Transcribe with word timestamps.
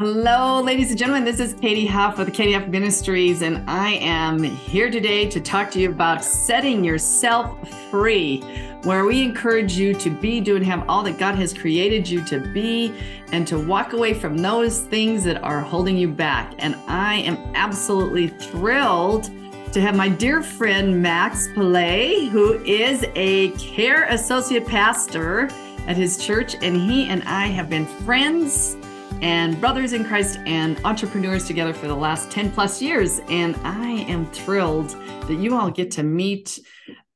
Hello, 0.00 0.62
ladies 0.62 0.90
and 0.90 0.98
gentlemen. 1.00 1.24
This 1.24 1.40
is 1.40 1.54
Katy 1.54 1.84
Huff 1.84 2.18
with 2.18 2.28
Huff 2.28 2.68
Ministries, 2.68 3.42
and 3.42 3.68
I 3.68 3.94
am 3.94 4.40
here 4.40 4.92
today 4.92 5.28
to 5.28 5.40
talk 5.40 5.72
to 5.72 5.80
you 5.80 5.90
about 5.90 6.22
setting 6.22 6.84
yourself 6.84 7.68
free, 7.90 8.40
where 8.84 9.06
we 9.06 9.24
encourage 9.24 9.76
you 9.76 9.94
to 9.94 10.08
be, 10.08 10.40
do, 10.40 10.54
and 10.54 10.64
have 10.64 10.88
all 10.88 11.02
that 11.02 11.18
God 11.18 11.34
has 11.34 11.52
created 11.52 12.08
you 12.08 12.24
to 12.26 12.38
be, 12.38 12.94
and 13.32 13.44
to 13.48 13.58
walk 13.58 13.92
away 13.92 14.14
from 14.14 14.38
those 14.38 14.82
things 14.82 15.24
that 15.24 15.42
are 15.42 15.60
holding 15.60 15.96
you 15.96 16.06
back. 16.06 16.54
And 16.60 16.76
I 16.86 17.16
am 17.16 17.36
absolutely 17.56 18.28
thrilled 18.28 19.24
to 19.72 19.80
have 19.80 19.96
my 19.96 20.08
dear 20.08 20.44
friend 20.44 21.02
Max 21.02 21.48
Pilet, 21.56 22.28
who 22.28 22.62
is 22.62 23.04
a 23.16 23.50
care 23.56 24.04
associate 24.04 24.64
pastor 24.64 25.48
at 25.88 25.96
his 25.96 26.24
church, 26.24 26.54
and 26.62 26.76
he 26.76 27.08
and 27.08 27.24
I 27.24 27.46
have 27.46 27.68
been 27.68 27.84
friends 27.84 28.76
and 29.20 29.60
brothers 29.60 29.92
in 29.92 30.04
Christ 30.04 30.38
and 30.46 30.80
entrepreneurs 30.84 31.46
together 31.46 31.74
for 31.74 31.88
the 31.88 31.94
last 31.94 32.30
10 32.30 32.50
plus 32.52 32.80
years. 32.80 33.20
And 33.28 33.56
I 33.64 34.04
am 34.08 34.26
thrilled 34.30 34.90
that 35.26 35.34
you 35.34 35.56
all 35.56 35.70
get 35.70 35.90
to 35.92 36.02
meet 36.02 36.58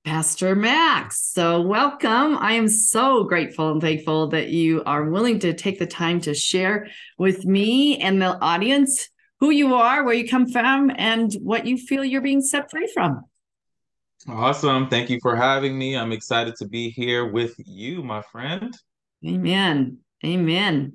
Pastor 0.04 0.56
Max. 0.56 1.20
So, 1.32 1.60
welcome. 1.60 2.36
I 2.36 2.54
am 2.54 2.68
so 2.68 3.24
grateful 3.24 3.70
and 3.70 3.80
thankful 3.80 4.28
that 4.28 4.48
you 4.48 4.82
are 4.84 5.08
willing 5.08 5.38
to 5.40 5.52
take 5.52 5.78
the 5.78 5.86
time 5.86 6.20
to 6.22 6.34
share 6.34 6.88
with 7.18 7.44
me 7.44 7.98
and 7.98 8.20
the 8.20 8.36
audience 8.40 9.08
who 9.38 9.50
you 9.50 9.74
are, 9.74 10.04
where 10.04 10.14
you 10.14 10.28
come 10.28 10.48
from, 10.48 10.90
and 10.96 11.32
what 11.34 11.66
you 11.66 11.76
feel 11.76 12.04
you're 12.04 12.20
being 12.20 12.42
set 12.42 12.70
free 12.70 12.90
from. 12.92 13.24
Awesome. 14.28 14.88
Thank 14.88 15.10
you 15.10 15.18
for 15.20 15.34
having 15.34 15.76
me. 15.76 15.96
I'm 15.96 16.12
excited 16.12 16.54
to 16.56 16.68
be 16.68 16.90
here 16.90 17.30
with 17.30 17.54
you, 17.58 18.02
my 18.02 18.22
friend. 18.22 18.76
Amen. 19.26 19.98
Amen. 20.24 20.92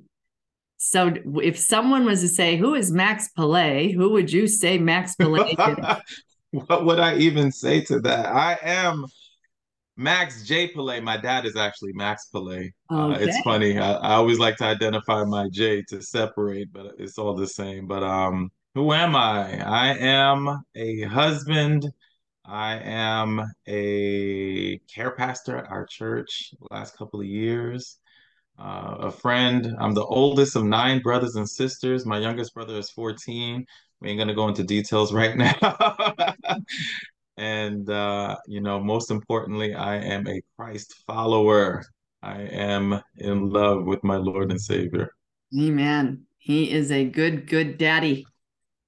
So 0.78 1.14
if 1.42 1.58
someone 1.58 2.06
was 2.06 2.22
to 2.22 2.28
say, 2.28 2.56
who 2.56 2.76
is 2.76 2.92
Max 2.92 3.30
Pilet, 3.36 3.94
who 3.94 4.12
would 4.12 4.32
you 4.32 4.48
say 4.48 4.78
Max 4.78 5.16
Pilet 5.16 5.58
what 6.52 6.86
would 6.86 7.00
I 7.00 7.18
even 7.18 7.52
say 7.52 7.82
to 7.86 8.00
that? 8.02 8.28
I 8.28 8.58
am 8.62 9.06
Max 9.98 10.44
J. 10.44 10.72
Pilet. 10.72 11.04
My 11.04 11.18
dad 11.18 11.46
is 11.46 11.56
actually 11.56 11.94
Max 11.94 12.30
Pilet. 12.34 12.72
Okay. 12.92 13.16
Uh, 13.16 13.18
it's 13.20 13.40
funny. 13.42 13.78
I, 13.78 13.94
I, 13.94 14.14
always 14.14 14.38
like 14.38 14.56
to 14.58 14.66
identify 14.66 15.24
my 15.24 15.50
J 15.50 15.82
to 15.90 16.02
separate, 16.02 16.72
but 16.72 16.94
it's 17.00 17.18
all 17.18 17.36
the 17.36 17.48
same. 17.48 17.88
But 17.88 18.04
um, 18.04 18.52
who 18.76 18.94
am 18.94 19.16
I? 19.16 19.60
I 19.66 19.98
am 19.98 20.64
a 20.76 21.02
husband. 21.02 21.92
I 22.46 22.78
am 22.78 23.52
a 23.68 24.78
care 24.94 25.12
pastor 25.12 25.58
at 25.58 25.70
our 25.70 25.86
church 25.86 26.54
the 26.60 26.68
last 26.72 26.96
couple 26.96 27.20
of 27.20 27.26
years 27.26 27.98
uh, 28.60 28.96
a 29.00 29.12
friend. 29.12 29.76
I'm 29.80 29.94
the 29.94 30.06
oldest 30.06 30.56
of 30.56 30.64
nine 30.64 31.02
brothers 31.02 31.36
and 31.36 31.50
sisters. 31.50 32.06
My 32.06 32.20
youngest 32.20 32.54
brother 32.54 32.76
is 32.76 32.90
14. 32.92 33.66
We 34.02 34.10
ain't 34.10 34.20
gonna 34.20 34.34
go 34.34 34.48
into 34.48 34.64
details 34.64 35.14
right 35.14 35.36
now. 35.38 35.56
and 37.38 37.90
uh, 37.90 38.36
you 38.48 38.62
know, 38.62 38.80
most 38.80 39.12
importantly, 39.12 39.74
I 39.74 39.98
am 39.98 40.28
a 40.28 40.42
Christ 40.58 40.94
follower. 41.06 41.84
I 42.22 42.42
am 42.42 43.00
in 43.18 43.50
love 43.50 43.86
with 43.86 44.04
my 44.04 44.18
Lord 44.18 44.52
and 44.52 44.60
Savior. 44.60 45.12
Amen. 45.58 46.24
He 46.38 46.72
is 46.72 46.92
a 46.92 47.06
good, 47.06 47.48
good 47.48 47.78
daddy. 47.78 48.26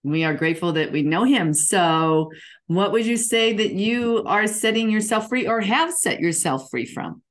We 0.04 0.24
are 0.24 0.34
grateful 0.34 0.74
that 0.74 0.92
we 0.92 1.02
know 1.02 1.24
him. 1.24 1.54
So, 1.54 2.32
what 2.68 2.92
would 2.92 3.06
you 3.06 3.18
say 3.18 3.54
that 3.54 3.74
you 3.74 4.24
are 4.26 4.48
setting 4.48 4.90
yourself 4.90 5.28
free 5.28 5.46
or 5.46 5.60
have 5.62 5.94
set 5.94 6.20
yourself 6.20 6.70
free 6.72 6.86
from? 6.86 7.22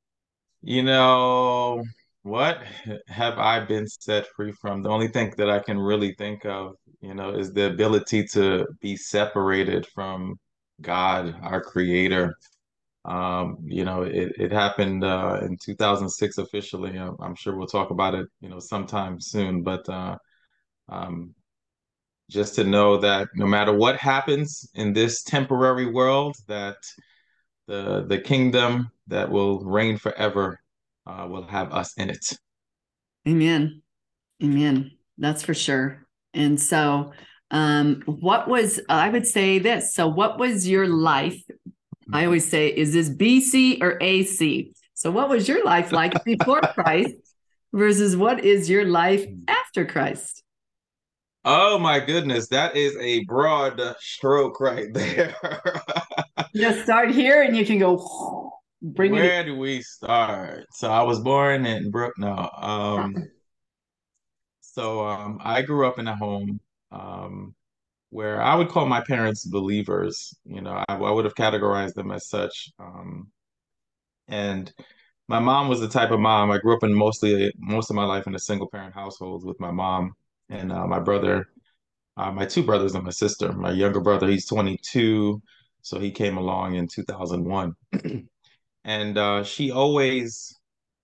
You 0.63 0.83
know, 0.83 1.83
what 2.23 2.63
have 3.07 3.39
I 3.39 3.61
been 3.61 3.87
set 3.87 4.27
free 4.35 4.53
from? 4.53 4.83
The 4.83 4.91
only 4.91 5.09
thing 5.09 5.33
that 5.39 5.51
I 5.51 5.61
can 5.61 5.79
really 5.79 6.15
think 6.15 6.45
of, 6.45 6.75
you 7.01 7.15
know, 7.15 7.35
is 7.35 7.53
the 7.53 7.67
ability 7.67 8.25
to 8.33 8.67
be 8.81 8.97
separated 8.97 9.87
from 9.87 10.39
God, 10.81 11.37
our 11.43 11.61
creator. 11.61 12.37
Um, 13.05 13.59
you 13.65 13.85
know, 13.85 14.03
it, 14.03 14.33
it 14.39 14.53
happened 14.53 15.05
uh, 15.05 15.41
in 15.43 15.57
2006 15.65 16.39
officially. 16.39 16.99
I'm, 16.99 17.17
I'm, 17.21 17.35
sure 17.35 17.57
we'll 17.57 17.67
talk 17.67 17.91
about 17.91 18.15
it, 18.15 18.27
you 18.41 18.49
know, 18.49 18.59
sometime 18.59 19.21
soon. 19.21 19.63
But 19.63 19.89
uh, 19.89 20.17
um, 20.89 21.35
just 22.31 22.57
to 22.57 22.65
know 22.65 22.99
that 22.99 23.29
no 23.35 23.47
matter 23.47 23.73
what 23.73 23.97
happens 23.97 24.69
in 24.75 24.93
this 24.93 25.23
temporary 25.23 25.87
world, 25.87 26.37
that 26.49 26.77
the 27.67 28.05
the 28.07 28.19
kingdom 28.19 28.91
that 29.07 29.31
will 29.31 29.61
reign 29.61 29.97
forever 29.97 30.59
uh, 31.09 31.27
will 31.27 31.47
have 31.47 31.73
us 31.73 31.95
in 31.97 32.11
it. 32.11 32.39
Amen. 33.27 33.83
Amen. 34.43 34.93
That's 35.17 35.43
for 35.43 35.55
sure. 35.55 36.07
And 36.35 36.61
so, 36.61 37.13
um, 37.51 38.03
what 38.07 38.47
was, 38.47 38.79
I 38.89 39.09
would 39.09 39.27
say 39.27 39.59
this. 39.59 39.95
So, 39.95 40.07
what 40.07 40.39
was 40.39 40.69
your 40.69 40.87
life? 40.87 41.41
I 42.13 42.25
always 42.25 42.49
say, 42.49 42.69
is 42.69 42.93
this 42.93 43.11
BC 43.11 43.83
or 43.83 43.99
AC? 44.01 44.73
So, 44.95 45.11
what 45.11 45.29
was 45.29 45.49
your 45.49 45.65
life 45.65 45.93
like 45.93 46.25
before 46.25 46.61
Christ 46.61 47.15
versus 47.73 48.17
what 48.17 48.45
is 48.45 48.69
your 48.69 48.85
life 48.85 49.27
after 49.49 49.85
Christ? 49.85 50.43
Oh 51.45 51.79
my 51.79 52.01
goodness, 52.01 52.49
that 52.49 52.77
is 52.77 52.95
a 53.01 53.25
broad 53.25 53.81
stroke 54.01 54.61
right 54.61 54.93
there. 54.93 55.35
Just 56.55 56.83
start 56.83 57.11
here 57.11 57.43
and 57.43 57.57
you 57.57 57.65
can 57.65 57.79
go 57.79 58.48
Bring 58.81 59.13
Where 59.13 59.45
do 59.45 59.57
we 59.57 59.83
start? 59.83 60.67
So 60.73 60.91
I 60.91 61.03
was 61.03 61.21
born 61.21 61.67
in 61.67 61.91
Brook. 61.91 62.15
No, 62.17 62.49
um, 62.57 63.15
so 64.61 65.05
um, 65.07 65.39
I 65.43 65.63
grew 65.63 65.87
up 65.87 65.99
in 65.99 66.07
a 66.07 66.17
home 66.17 66.61
um, 66.93 67.55
where 68.11 68.41
I 68.41 68.55
would 68.55 68.69
call 68.69 68.87
my 68.87 69.03
parents 69.03 69.45
believers. 69.45 70.33
You 70.45 70.61
know, 70.61 70.85
I, 70.89 70.95
I 70.95 71.11
would 71.11 71.25
have 71.25 71.35
categorized 71.35 71.95
them 71.95 72.13
as 72.13 72.29
such. 72.29 72.71
Um, 72.79 73.33
and 74.29 74.73
my 75.27 75.41
mom 75.41 75.69
was 75.69 75.81
the 75.81 75.89
type 75.89 76.13
of 76.13 76.21
mom. 76.21 76.51
I 76.51 76.59
grew 76.59 76.77
up 76.77 76.85
in 76.85 76.95
mostly 76.95 77.53
most 77.59 77.91
of 77.91 77.97
my 77.97 78.05
life 78.05 78.27
in 78.27 78.35
a 78.35 78.39
single 78.39 78.69
parent 78.69 78.95
household 78.95 79.45
with 79.45 79.59
my 79.59 79.73
mom 79.73 80.13
and 80.49 80.71
uh, 80.71 80.87
my 80.87 81.01
brother, 81.01 81.49
uh, 82.17 82.31
my 82.31 82.47
two 82.47 82.63
brothers 82.63 82.95
and 82.95 83.05
my 83.05 83.11
sister. 83.11 83.53
My 83.53 83.73
younger 83.73 84.01
brother, 84.01 84.29
he's 84.29 84.47
22, 84.47 85.43
so 85.83 85.99
he 85.99 86.11
came 86.11 86.37
along 86.37 86.77
in 86.77 86.87
2001. 86.87 87.75
And 88.89 89.19
uh, 89.19 89.45
she 89.45 89.71
always 89.71 90.57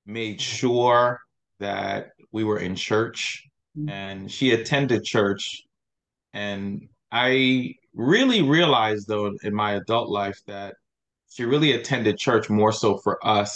made 0.07 0.41
sure 0.41 1.21
that 1.61 2.13
we 2.33 2.43
were 2.43 2.59
in 2.59 2.75
church 2.75 3.45
mm-hmm. 3.79 3.91
and 3.91 4.33
she 4.33 4.53
attended 4.53 5.05
church. 5.05 5.63
And 6.33 6.89
i 7.13 7.75
really 7.95 8.43
realized 8.43 9.07
though 9.07 9.31
in 9.45 9.55
my 9.55 9.73
adult 9.75 10.09
life 10.09 10.41
that 10.47 10.75
she 11.29 11.45
really 11.45 11.73
attended 11.73 12.17
church 12.19 12.51
more 12.51 12.73
so 12.73 12.97
for 13.05 13.25
us 13.25 13.53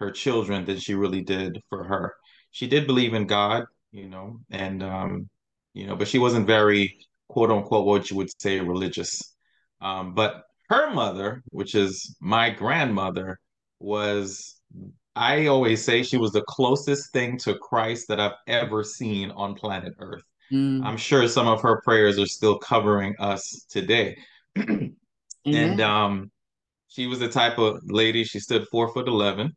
her 0.00 0.10
children 0.10 0.66
than 0.66 0.78
she 0.78 0.94
really 0.94 1.22
did 1.22 1.58
for 1.70 1.84
her. 1.84 2.12
She 2.50 2.66
did 2.66 2.86
believe 2.86 3.14
in 3.14 3.26
god 3.26 3.64
you 3.92 4.08
know 4.08 4.40
and 4.50 4.82
um 4.82 5.30
you 5.72 5.86
know 5.86 5.96
but 5.96 6.08
she 6.08 6.18
wasn't 6.18 6.46
very 6.46 6.98
quote 7.28 7.50
unquote 7.50 7.86
what 7.86 8.10
you 8.10 8.16
would 8.16 8.30
say 8.42 8.60
religious. 8.60 9.12
Um 9.80 10.14
but 10.14 10.42
her 10.68 10.92
mother 10.92 11.42
which 11.50 11.74
is 11.74 12.16
my 12.20 12.50
grandmother 12.50 13.38
was 13.80 14.60
I 15.16 15.46
always 15.46 15.84
say 15.84 16.02
she 16.02 16.16
was 16.16 16.32
the 16.32 16.42
closest 16.42 17.12
thing 17.12 17.38
to 17.38 17.56
Christ 17.58 18.08
that 18.08 18.18
I've 18.18 18.32
ever 18.48 18.82
seen 18.82 19.30
on 19.30 19.54
planet 19.54 19.94
Earth. 20.00 20.24
Mm. 20.52 20.84
I'm 20.84 20.96
sure 20.96 21.26
some 21.28 21.46
of 21.46 21.62
her 21.62 21.80
prayers 21.82 22.18
are 22.18 22.26
still 22.26 22.58
covering 22.58 23.14
us 23.18 23.66
today. 23.70 24.16
And 25.46 25.80
um, 25.82 26.30
she 26.88 27.06
was 27.06 27.18
the 27.18 27.28
type 27.28 27.58
of 27.58 27.80
lady, 27.84 28.24
she 28.24 28.40
stood 28.40 28.66
four 28.68 28.92
foot 28.92 29.08
11. 29.08 29.52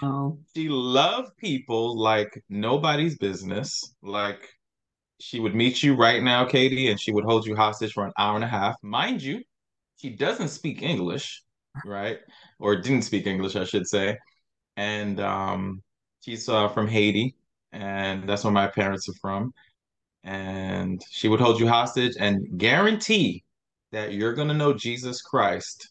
wow. 0.00 0.38
She 0.54 0.68
loved 0.68 1.36
people 1.36 1.98
like 1.98 2.42
nobody's 2.48 3.18
business. 3.18 3.94
Like 4.02 4.48
she 5.20 5.40
would 5.40 5.54
meet 5.54 5.82
you 5.82 5.94
right 5.96 6.22
now, 6.22 6.44
Katy, 6.44 6.90
and 6.90 7.00
she 7.00 7.12
would 7.12 7.24
hold 7.24 7.46
you 7.46 7.56
hostage 7.56 7.92
for 7.92 8.06
an 8.06 8.12
hour 8.18 8.36
and 8.36 8.44
a 8.44 8.48
half. 8.48 8.76
Mind 8.82 9.22
you, 9.22 9.42
she 9.96 10.10
doesn't 10.10 10.48
speak 10.48 10.82
English, 10.82 11.42
right? 11.84 12.18
Or 12.58 12.76
didn't 12.76 13.02
speak 13.02 13.26
English, 13.26 13.56
I 13.56 13.64
should 13.64 13.86
say. 13.86 14.16
And 14.76 15.20
um, 15.20 15.82
she's 16.20 16.48
uh, 16.48 16.68
from 16.68 16.88
Haiti, 16.88 17.34
and 17.72 18.28
that's 18.28 18.44
where 18.44 18.52
my 18.52 18.68
parents 18.68 19.08
are 19.08 19.18
from. 19.20 19.52
And 20.24 21.02
she 21.10 21.28
would 21.28 21.40
hold 21.40 21.60
you 21.60 21.68
hostage 21.68 22.16
and 22.18 22.58
guarantee 22.58 23.44
that 23.92 24.12
you're 24.12 24.34
going 24.34 24.48
to 24.48 24.54
know 24.54 24.72
Jesus 24.72 25.22
Christ 25.22 25.88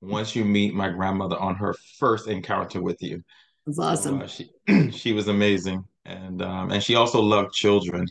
once 0.00 0.36
you 0.36 0.44
meet 0.44 0.74
my 0.74 0.88
grandmother 0.90 1.36
on 1.36 1.54
her 1.56 1.74
first 1.98 2.28
encounter 2.28 2.82
with 2.82 3.02
you. 3.02 3.22
That's 3.66 3.78
awesome. 3.78 4.18
So, 4.18 4.24
uh, 4.24 4.28
she 4.28 4.90
she 4.90 5.12
was 5.12 5.28
amazing, 5.28 5.84
and 6.04 6.42
um, 6.42 6.70
and 6.70 6.82
she 6.82 6.94
also 6.94 7.20
loved 7.20 7.52
children 7.52 8.06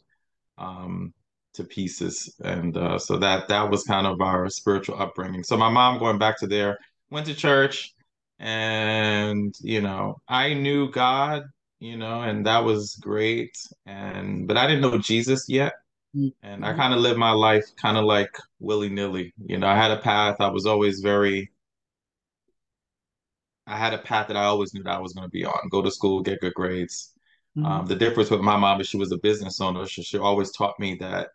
um, 0.57 1.13
to 1.54 1.63
pieces, 1.63 2.36
and 2.44 2.77
uh, 2.77 3.00
so 3.00 3.18
that 3.18 3.48
that 3.48 3.69
was 3.69 3.83
kind 3.83 4.07
of 4.07 4.21
our 4.21 4.50
spiritual 4.50 5.01
upbringing. 5.01 5.44
So 5.44 5.57
my 5.57 5.69
mom, 5.69 6.00
going 6.00 6.18
back 6.18 6.39
to 6.39 6.48
there, 6.48 6.77
went 7.09 7.25
to 7.27 7.33
church, 7.33 7.94
and 8.39 9.56
you 9.62 9.81
know 9.81 10.16
i 10.28 10.54
knew 10.54 10.92
god 10.92 11.44
you 11.80 11.98
know, 11.98 12.22
and 12.22 12.45
that 12.45 12.63
was 12.63 12.95
great. 12.95 13.56
And 13.86 14.48
but 14.48 14.57
I 14.57 14.68
didn't 14.68 14.81
know 14.81 14.98
Jesus 14.98 15.45
yet. 15.48 15.74
And 16.42 16.66
I 16.66 16.74
kind 16.74 16.94
of 16.94 17.00
lived 17.00 17.19
my 17.19 17.31
life 17.31 17.66
kind 17.80 17.98
of 17.98 18.06
like 18.06 18.36
willy-nilly. 18.60 19.34
You 19.45 19.60
know, 19.60 19.68
I 19.68 19.75
had 19.75 19.92
a 19.92 19.98
path. 19.98 20.38
I 20.39 20.50
was 20.50 20.66
always 20.66 21.00
very 21.00 21.51
I 23.68 23.78
had 23.78 23.94
a 23.94 23.98
path 23.98 24.30
that 24.30 24.38
I 24.38 24.45
always 24.45 24.74
knew 24.74 24.81
that 24.83 24.95
I 24.95 25.00
was 25.00 25.13
going 25.13 25.28
to 25.28 25.31
be 25.31 25.45
on. 25.45 25.69
Go 25.69 25.81
to 25.81 25.92
school, 25.92 26.22
get 26.22 26.40
good 26.40 26.54
grades. 26.54 27.13
Mm-hmm. 27.57 27.66
Um, 27.66 27.86
the 27.86 27.95
difference 27.95 28.31
with 28.31 28.40
my 28.40 28.56
mom 28.56 28.80
is 28.80 28.88
she 28.88 28.98
was 28.98 29.12
a 29.12 29.18
business 29.18 29.60
owner. 29.60 29.86
So 29.86 30.01
she 30.01 30.18
always 30.18 30.51
taught 30.51 30.80
me 30.80 30.95
that 31.01 31.30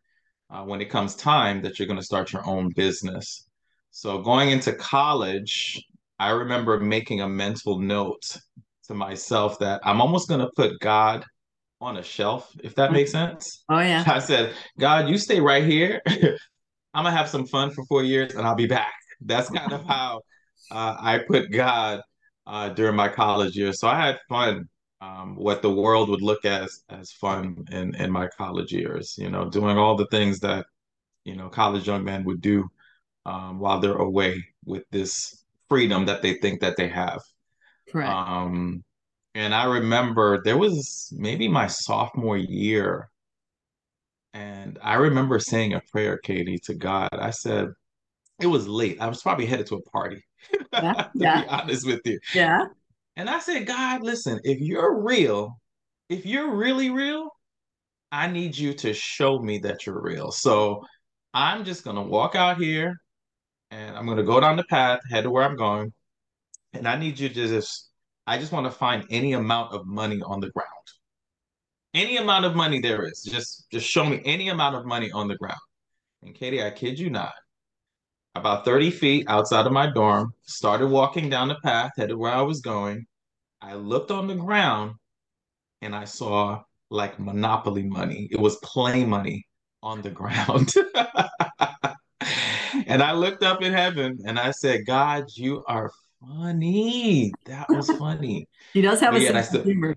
uh, 0.51 0.63
when 0.63 0.81
it 0.81 0.91
comes 0.91 1.15
time 1.15 1.61
that 1.63 1.79
you're 1.79 1.87
going 1.87 2.01
to 2.01 2.05
start 2.05 2.33
your 2.33 2.47
own 2.47 2.71
business. 2.71 3.47
So 3.91 4.23
going 4.23 4.51
into 4.51 4.73
college, 4.73 5.85
I 6.23 6.31
remember 6.31 6.79
making 6.79 7.21
a 7.21 7.29
mental 7.29 7.81
note 7.81 8.37
to 8.87 8.95
myself 8.95 9.59
that 9.59 9.81
I'm 9.83 10.01
almost 10.01 10.29
going 10.29 10.39
to 10.39 10.51
put 10.55 10.79
God 10.79 11.25
on 11.81 11.97
a 11.97 12.03
shelf, 12.03 12.49
if 12.63 12.77
that 12.77 12.93
makes 12.93 13.11
sense. 13.11 13.65
Oh, 13.69 13.81
yeah. 13.81 14.05
I 14.07 14.21
said, 14.21 14.55
God, 14.79 15.09
you 15.09 15.19
stay 15.19 15.41
right 15.41 15.65
here. 15.65 16.01
I'm 16.07 17.03
going 17.03 17.07
to 17.07 17.11
have 17.11 17.29
some 17.29 17.45
fun 17.45 17.73
for 17.73 17.85
four 17.87 18.05
years 18.05 18.37
and 18.37 18.47
I'll 18.47 18.55
be 18.55 18.69
back. 18.69 18.95
That's 19.21 19.51
kind 19.51 19.73
of 19.73 19.85
how 19.85 20.21
uh, 20.71 20.95
I 21.01 21.19
put 21.27 21.51
God 21.51 22.03
uh, 22.47 22.69
during 22.69 22.95
my 22.95 23.09
college 23.09 23.57
years. 23.57 23.81
So 23.81 23.89
I 23.89 23.97
had 23.97 24.21
fun, 24.29 24.69
um, 25.01 25.35
what 25.35 25.61
the 25.61 25.73
world 25.73 26.09
would 26.09 26.23
look 26.23 26.45
as 26.45 26.85
as 26.89 27.11
fun 27.11 27.65
in 27.73 27.97
in 27.97 28.13
my 28.13 28.29
college 28.39 28.73
years. 28.73 29.17
You 29.19 29.31
know, 29.31 29.51
doing 29.51 29.77
all 29.77 29.97
the 29.97 30.07
things 30.07 30.39
that 30.41 30.67
you 31.25 31.35
know 31.35 31.49
college 31.49 31.87
young 31.87 32.05
men 32.05 32.23
would 32.25 32.41
do 32.41 32.69
um, 33.27 33.59
while 33.59 33.81
they're 33.81 33.97
away 33.97 34.45
with 34.65 34.85
this 34.91 35.42
freedom 35.73 36.05
that 36.05 36.21
they 36.21 36.35
think 36.35 36.61
that 36.61 36.77
they 36.77 36.89
have. 36.89 37.21
Correct. 37.91 38.11
Um, 38.11 38.85
and 39.35 39.55
I 39.55 39.65
remember 39.65 40.43
there 40.45 40.59
was 40.59 41.11
maybe 41.17 41.49
my 41.49 41.67
sophomore 41.67 42.37
year, 42.37 43.09
and 44.35 44.79
I 44.83 44.95
remember 44.95 45.39
saying 45.39 45.73
a 45.73 45.81
prayer, 45.91 46.19
Katy, 46.19 46.59
to 46.65 46.75
God. 46.75 47.09
I 47.13 47.31
said, 47.31 47.69
it 48.39 48.47
was 48.49 48.69
late. 48.69 49.01
I 49.01 49.09
was 49.09 49.23
probably 49.23 49.47
headed 49.47 49.67
to 49.69 49.77
a 49.77 49.83
party. 49.91 50.23
Yeah, 50.75 50.93
to 50.93 51.11
yeah. 51.15 51.43
be 51.43 51.49
honest 51.49 51.87
with 51.87 52.01
you. 52.07 52.19
Yeah. 52.35 52.65
And 53.17 53.29
I 53.29 53.39
said, 53.41 53.67
God, 53.67 54.03
listen, 54.03 54.41
if 54.43 54.59
you're 54.59 55.03
real, 55.03 55.61
if 56.09 56.25
you're 56.25 56.57
really 56.57 56.89
real, 56.89 57.29
I 58.11 58.27
need 58.27 58.57
you 58.57 58.73
to 58.75 58.95
show 58.95 59.39
me 59.39 59.59
that 59.59 59.85
you're 59.85 60.01
real. 60.01 60.33
So 60.33 60.83
I'm 61.35 61.65
just 61.65 61.85
gonna 61.85 62.03
walk 62.03 62.35
out 62.35 62.57
here 62.57 62.97
and 63.73 63.97
I'm 63.97 64.07
gonna 64.07 64.23
go 64.23 64.39
down 64.39 64.57
the 64.57 64.65
path, 64.65 65.01
head 65.11 65.23
to 65.23 65.31
where 65.31 65.45
I'm 65.45 65.57
going. 65.57 65.93
And 66.75 66.87
I 66.87 66.97
need 66.97 67.19
you 67.19 67.29
to 67.29 67.35
just 67.35 67.91
I 68.27 68.39
just 68.39 68.53
want 68.53 68.67
to 68.67 68.71
find 68.71 69.05
any 69.11 69.33
amount 69.33 69.73
of 69.73 69.87
money 69.87 70.21
on 70.23 70.41
the 70.41 70.51
ground. 70.51 70.69
Any 71.95 72.19
amount 72.19 72.45
of 72.45 72.55
money 72.55 72.81
there 72.81 73.05
is. 73.07 73.23
Just 73.23 73.67
just 73.73 73.87
show 73.87 74.05
me 74.05 74.21
any 74.25 74.51
amount 74.51 74.77
of 74.77 74.87
money 74.87 75.11
on 75.11 75.27
the 75.27 75.37
ground. 75.37 75.59
And 76.23 76.35
Katy, 76.35 76.63
I 76.63 76.71
kid 76.71 76.99
you 76.99 77.11
not, 77.11 77.33
about 78.35 78.65
30 78.65 78.91
feet 78.91 79.27
outside 79.29 79.67
of 79.67 79.73
my 79.73 79.91
dorm, 79.91 80.33
started 80.43 80.87
walking 80.89 81.29
down 81.29 81.49
the 81.49 81.59
path, 81.65 81.93
headed 81.97 82.17
where 82.17 82.33
I 82.33 82.43
was 82.43 82.61
going. 82.61 83.07
I 83.61 83.75
looked 83.75 84.11
on 84.11 84.29
the 84.29 84.35
ground 84.35 84.93
and 85.81 85.95
I 85.95 86.05
saw 86.05 86.63
like 86.91 87.19
monopoly 87.19 87.83
money. 87.83 88.29
It 88.31 88.39
was 88.39 88.57
play 88.57 89.05
money 89.05 89.47
on 89.83 90.03
the 90.03 90.11
ground. 90.11 90.73
and 92.87 93.03
I 93.03 93.13
looked 93.13 93.43
up 93.43 93.63
in 93.63 93.73
heaven 93.73 94.19
and 94.27 94.39
I 94.39 94.51
said, 94.51 94.87
God, 94.87 95.27
you 95.35 95.65
are 95.67 95.91
funny. 96.21 97.33
That 97.47 97.69
was 97.69 97.91
funny. 97.99 98.49
he 98.73 98.83
does 98.83 99.01
have 99.01 99.13
but 99.13 99.23
a 99.23 99.27
sense 99.27 99.49
still, 99.49 99.61
of 99.61 99.67
humor. 99.67 99.97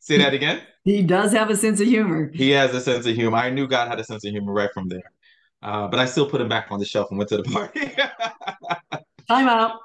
Say 0.00 0.18
that 0.18 0.34
again. 0.34 0.62
He 0.82 1.02
does 1.02 1.32
have 1.32 1.50
a 1.50 1.56
sense 1.56 1.78
of 1.78 1.88
humor. 1.88 2.30
He 2.32 2.48
has 2.50 2.74
a 2.74 2.80
sense 2.80 3.04
of 3.04 3.14
humor. 3.14 3.36
I 3.36 3.50
knew 3.50 3.68
God 3.68 3.88
had 3.88 4.00
a 4.00 4.04
sense 4.04 4.24
of 4.24 4.30
humor 4.30 4.54
right 4.54 4.70
from 4.72 4.88
there. 4.88 5.12
Uh, 5.62 5.88
but 5.88 6.00
I 6.00 6.06
still 6.06 6.28
put 6.28 6.40
him 6.40 6.48
back 6.48 6.68
on 6.70 6.78
the 6.78 6.86
shelf 6.86 7.10
and 7.10 7.18
went 7.18 7.28
to 7.28 7.36
the 7.36 7.42
party. 7.42 7.92
Time 9.28 9.46
out. 9.46 9.76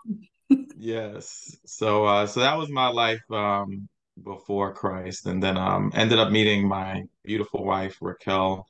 yes. 0.77 1.57
So 1.65 2.05
uh, 2.05 2.27
so 2.27 2.39
that 2.39 2.57
was 2.57 2.69
my 2.69 2.87
life 2.87 3.29
um, 3.29 3.89
before 4.23 4.73
Christ, 4.73 5.25
and 5.25 5.43
then 5.43 5.57
um, 5.57 5.91
ended 5.93 6.17
up 6.17 6.31
meeting 6.31 6.65
my 6.65 7.03
beautiful 7.25 7.65
wife 7.65 7.97
Raquel 7.99 8.65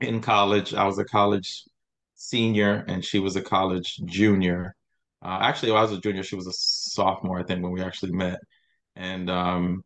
in 0.00 0.22
college. 0.22 0.72
I 0.72 0.84
was 0.84 0.98
a 0.98 1.04
college 1.04 1.64
senior, 2.28 2.84
and 2.88 3.04
she 3.04 3.18
was 3.18 3.36
a 3.36 3.42
college 3.42 3.98
junior. 4.04 4.74
Uh, 5.22 5.38
actually, 5.42 5.72
I 5.72 5.82
was 5.82 5.92
a 5.92 6.00
junior. 6.00 6.22
She 6.22 6.36
was 6.36 6.46
a 6.46 6.52
sophomore, 6.52 7.38
I 7.40 7.44
think, 7.44 7.62
when 7.62 7.72
we 7.72 7.82
actually 7.82 8.12
met. 8.12 8.38
And 8.96 9.30
um, 9.30 9.84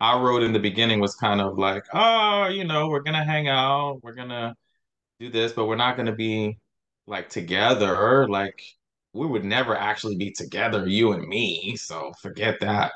our 0.00 0.22
road 0.24 0.42
in 0.42 0.52
the 0.52 0.58
beginning 0.60 1.00
was 1.00 1.14
kind 1.16 1.40
of 1.40 1.58
like, 1.58 1.84
oh, 1.94 2.46
you 2.48 2.64
know, 2.64 2.88
we're 2.88 3.00
gonna 3.02 3.24
hang 3.24 3.48
out, 3.48 4.00
we're 4.02 4.14
gonna 4.14 4.54
do 5.20 5.30
this, 5.30 5.52
but 5.52 5.66
we're 5.66 5.76
not 5.76 5.96
to 5.96 6.12
be 6.12 6.58
like 7.06 7.28
together. 7.28 8.28
Like 8.28 8.62
we 9.12 9.26
would 9.26 9.44
never 9.44 9.76
actually 9.76 10.16
be 10.16 10.32
together, 10.32 10.86
you 10.88 11.12
and 11.12 11.26
me. 11.28 11.76
So 11.76 12.12
forget 12.20 12.60
that. 12.60 12.92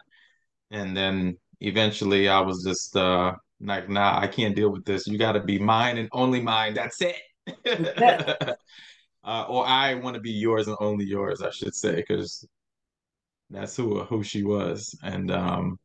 And 0.70 0.96
then 0.96 1.38
eventually 1.60 2.28
I 2.28 2.40
was 2.40 2.64
just 2.64 2.96
uh 2.96 3.34
like, 3.60 3.88
nah, 3.88 4.18
I 4.20 4.28
can't 4.28 4.54
deal 4.56 4.70
with 4.70 4.84
this. 4.84 5.06
You 5.06 5.18
got 5.18 5.32
to 5.32 5.40
be 5.40 5.58
mine 5.58 5.98
and 5.98 6.08
only 6.12 6.40
mine. 6.40 6.74
That's 6.74 7.00
it. 7.02 7.16
uh, 9.24 9.44
or 9.48 9.66
I 9.66 9.94
want 9.94 10.14
to 10.14 10.20
be 10.20 10.32
yours 10.32 10.68
and 10.68 10.76
only 10.80 11.04
yours, 11.04 11.42
I 11.42 11.50
should 11.50 11.74
say, 11.74 11.96
because 11.96 12.46
that's 13.50 13.76
who 13.76 14.02
who 14.04 14.22
she 14.22 14.42
was. 14.42 14.96
And 15.02 15.30
um, 15.30 15.78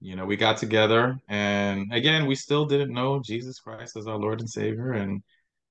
you 0.00 0.16
know, 0.16 0.26
we 0.26 0.36
got 0.36 0.58
together, 0.58 1.18
and 1.28 1.92
again, 1.92 2.26
we 2.26 2.34
still 2.34 2.66
didn't 2.66 2.92
know 2.92 3.20
Jesus 3.24 3.58
Christ 3.58 3.96
as 3.96 4.06
our 4.06 4.18
Lord 4.18 4.40
and 4.40 4.50
Savior, 4.50 4.92
and 4.92 5.22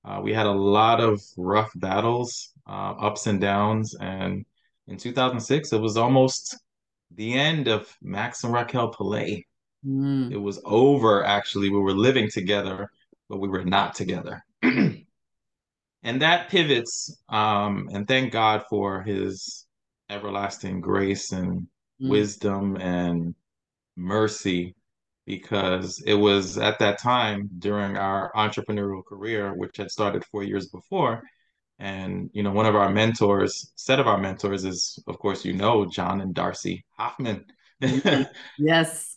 uh, 0.04 0.20
we 0.22 0.32
had 0.32 0.46
a 0.46 0.52
lot 0.52 1.00
of 1.00 1.20
rough 1.36 1.70
battles, 1.76 2.52
uh, 2.68 2.94
ups 2.98 3.26
and 3.26 3.40
downs, 3.40 3.94
and 4.00 4.44
in 4.88 4.96
2006, 4.96 5.72
it 5.72 5.80
was 5.80 5.96
almost 5.96 6.56
the 7.14 7.34
end 7.34 7.68
of 7.68 7.88
Max 8.02 8.44
and 8.44 8.52
Raquel 8.52 8.92
Pilet. 8.92 9.44
Mm. 9.84 10.32
It 10.32 10.36
was 10.36 10.60
over, 10.64 11.24
actually. 11.24 11.70
We 11.70 11.78
were 11.78 11.94
living 11.94 12.30
together, 12.30 12.90
but 13.28 13.38
we 13.38 13.48
were 13.48 13.64
not 13.64 13.94
together. 13.94 14.44
And 16.06 16.22
that 16.22 16.48
pivots, 16.48 17.20
um, 17.28 17.88
and 17.92 18.06
thank 18.06 18.32
God 18.32 18.62
for 18.70 19.02
his 19.02 19.66
everlasting 20.08 20.80
grace 20.80 21.32
and 21.32 21.62
mm. 22.00 22.08
wisdom 22.08 22.76
and 22.76 23.34
mercy 23.96 24.76
because 25.26 26.00
it 26.06 26.14
was 26.14 26.58
at 26.58 26.78
that 26.78 27.00
time 27.00 27.50
during 27.58 27.96
our 27.96 28.30
entrepreneurial 28.36 29.04
career, 29.04 29.52
which 29.56 29.78
had 29.78 29.90
started 29.90 30.24
four 30.26 30.44
years 30.44 30.68
before. 30.68 31.24
And, 31.80 32.30
you 32.32 32.44
know, 32.44 32.52
one 32.52 32.66
of 32.66 32.76
our 32.76 32.88
mentors, 32.88 33.72
set 33.74 33.98
of 33.98 34.06
our 34.06 34.16
mentors 34.16 34.64
is, 34.64 35.02
of 35.08 35.18
course, 35.18 35.44
you 35.44 35.54
know, 35.54 35.86
John 35.86 36.20
and 36.20 36.32
Darcy 36.32 36.84
Hoffman. 36.96 37.44
yes. 38.58 39.16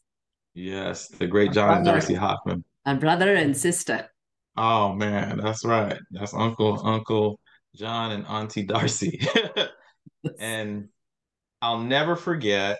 Yes, 0.56 1.08
the 1.10 1.28
great 1.28 1.52
John 1.52 1.78
and 1.78 1.86
Darcy 1.86 2.16
Hoffman. 2.16 2.66
And 2.84 3.00
brother 3.00 3.36
and 3.36 3.56
sister. 3.56 4.10
Oh 4.58 4.94
man, 4.94 5.38
that's 5.38 5.66
right. 5.66 5.98
That's 6.12 6.34
Uncle 6.34 6.82
Uncle 6.86 7.40
John 7.76 8.12
and 8.12 8.26
Auntie 8.26 8.64
Darcy. 8.64 9.22
and 10.40 10.90
I'll 11.62 11.80
never 11.80 12.16
forget 12.16 12.80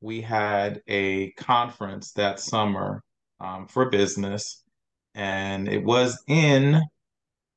we 0.00 0.20
had 0.20 0.80
a 0.86 1.32
conference 1.32 2.12
that 2.12 2.40
summer 2.40 3.02
um, 3.40 3.66
for 3.66 3.90
business, 3.90 4.62
and 5.14 5.68
it 5.68 5.82
was 5.84 6.22
in, 6.28 6.80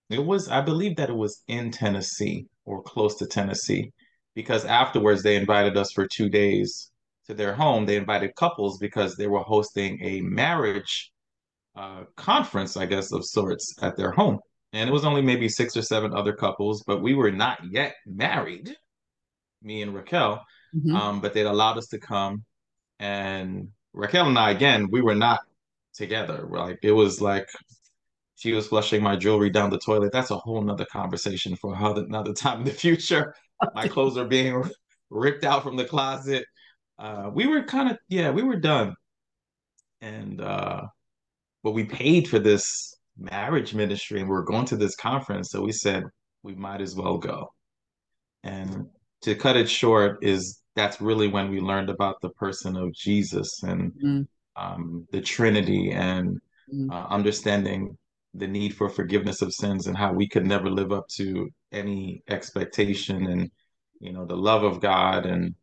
it 0.09 0.23
was, 0.23 0.49
I 0.49 0.61
believe 0.61 0.97
that 0.97 1.09
it 1.09 1.15
was 1.15 1.43
in 1.47 1.71
Tennessee 1.71 2.47
or 2.65 2.81
close 2.83 3.15
to 3.17 3.27
Tennessee, 3.27 3.91
because 4.35 4.65
afterwards 4.65 5.23
they 5.23 5.35
invited 5.35 5.77
us 5.77 5.91
for 5.91 6.07
two 6.07 6.29
days 6.29 6.91
to 7.27 7.33
their 7.33 7.53
home. 7.53 7.85
They 7.85 7.97
invited 7.97 8.35
couples 8.35 8.77
because 8.79 9.15
they 9.15 9.27
were 9.27 9.41
hosting 9.41 9.99
a 10.01 10.21
marriage 10.21 11.11
uh, 11.75 12.03
conference, 12.15 12.77
I 12.77 12.85
guess, 12.85 13.11
of 13.11 13.25
sorts 13.25 13.75
at 13.81 13.95
their 13.95 14.11
home. 14.11 14.39
And 14.73 14.89
it 14.89 14.93
was 14.93 15.05
only 15.05 15.21
maybe 15.21 15.49
six 15.49 15.75
or 15.75 15.81
seven 15.81 16.13
other 16.13 16.33
couples, 16.33 16.83
but 16.85 17.01
we 17.01 17.13
were 17.13 17.31
not 17.31 17.59
yet 17.69 17.95
married, 18.05 18.75
me 19.61 19.81
and 19.81 19.93
Raquel. 19.93 20.45
Mm-hmm. 20.75 20.95
Um, 20.95 21.21
but 21.21 21.33
they'd 21.33 21.43
allowed 21.43 21.77
us 21.77 21.87
to 21.87 21.99
come. 21.99 22.43
And 22.99 23.69
Raquel 23.93 24.27
and 24.27 24.39
I, 24.39 24.51
again, 24.51 24.87
we 24.89 25.01
were 25.01 25.15
not 25.15 25.41
together. 25.93 26.47
Like 26.49 26.79
it 26.83 26.91
was 26.91 27.19
like 27.21 27.47
she 28.35 28.53
was 28.53 28.67
flushing 28.67 29.03
my 29.03 29.15
jewelry 29.15 29.49
down 29.49 29.69
the 29.69 29.77
toilet. 29.77 30.11
That's 30.13 30.31
a 30.31 30.37
whole 30.37 30.61
nother 30.61 30.85
conversation 30.85 31.55
for 31.55 31.75
another 31.75 32.33
time 32.33 32.59
in 32.59 32.65
the 32.65 32.71
future. 32.71 33.35
My 33.75 33.87
clothes 33.87 34.17
are 34.17 34.25
being 34.25 34.63
ripped 35.09 35.43
out 35.43 35.63
from 35.63 35.75
the 35.75 35.85
closet. 35.85 36.45
Uh, 36.97 37.29
we 37.33 37.47
were 37.47 37.63
kind 37.63 37.91
of 37.91 37.97
yeah, 38.07 38.31
we 38.31 38.43
were 38.43 38.55
done. 38.55 38.95
And 40.01 40.41
uh, 40.41 40.87
but 41.63 41.71
we 41.71 41.83
paid 41.83 42.27
for 42.27 42.39
this 42.39 42.95
marriage 43.17 43.73
ministry 43.73 44.19
and 44.19 44.29
we 44.29 44.35
were 44.35 44.43
going 44.43 44.65
to 44.65 44.77
this 44.77 44.95
conference, 44.95 45.51
so 45.51 45.61
we 45.61 45.71
said 45.71 46.03
we 46.43 46.55
might 46.55 46.81
as 46.81 46.95
well 46.95 47.17
go. 47.17 47.51
And 48.43 48.87
to 49.21 49.35
cut 49.35 49.57
it 49.57 49.69
short 49.69 50.23
is 50.23 50.61
that's 50.75 51.01
really 51.01 51.27
when 51.27 51.51
we 51.51 51.59
learned 51.59 51.89
about 51.89 52.15
the 52.21 52.29
person 52.29 52.75
of 52.75 52.93
Jesus 52.93 53.61
and 53.63 53.91
mm. 54.03 54.27
um, 54.55 55.07
the 55.11 55.21
Trinity 55.21 55.91
and 55.91 56.39
Mm. 56.73 56.89
uh, 56.89 57.07
understanding 57.09 57.97
the 58.33 58.47
need 58.47 58.73
for 58.75 58.87
forgiveness 58.87 59.41
of 59.41 59.53
sins 59.53 59.87
and 59.87 59.97
how 59.97 60.13
we 60.13 60.27
could 60.27 60.45
never 60.45 60.69
live 60.69 60.93
up 60.93 61.05
to 61.09 61.49
any 61.73 62.23
expectation 62.29 63.27
and 63.27 63.51
you 63.99 64.13
know 64.13 64.25
the 64.25 64.37
love 64.37 64.63
of 64.63 64.79
God 64.79 65.25
and 65.25 65.53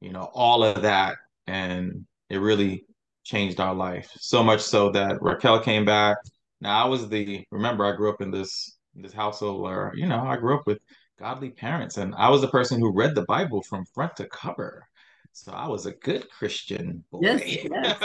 you 0.00 0.12
know 0.12 0.28
all 0.34 0.62
of 0.62 0.82
that 0.82 1.16
and 1.46 2.04
it 2.28 2.38
really 2.38 2.84
changed 3.24 3.60
our 3.60 3.74
life 3.74 4.10
so 4.18 4.42
much 4.42 4.60
so 4.60 4.90
that 4.90 5.20
Raquel 5.22 5.60
came 5.60 5.84
back 5.84 6.16
now 6.60 6.84
I 6.84 6.88
was 6.88 7.08
the 7.08 7.44
remember 7.50 7.84
I 7.84 7.96
grew 7.96 8.10
up 8.10 8.20
in 8.20 8.30
this 8.30 8.78
this 8.94 9.12
household 9.12 9.62
where 9.62 9.92
you 9.94 10.06
know 10.06 10.20
I 10.20 10.36
grew 10.36 10.56
up 10.56 10.66
with 10.66 10.78
godly 11.18 11.50
parents 11.50 11.98
and 11.98 12.14
I 12.14 12.28
was 12.28 12.40
the 12.40 12.48
person 12.48 12.80
who 12.80 12.92
read 12.92 13.14
the 13.14 13.26
Bible 13.26 13.62
from 13.62 13.84
front 13.94 14.16
to 14.16 14.26
cover 14.26 14.86
so 15.32 15.52
I 15.52 15.68
was 15.68 15.86
a 15.86 15.92
good 15.92 16.28
Christian 16.30 17.04
boy. 17.10 17.20
Yes, 17.22 17.42
yes. 17.46 18.02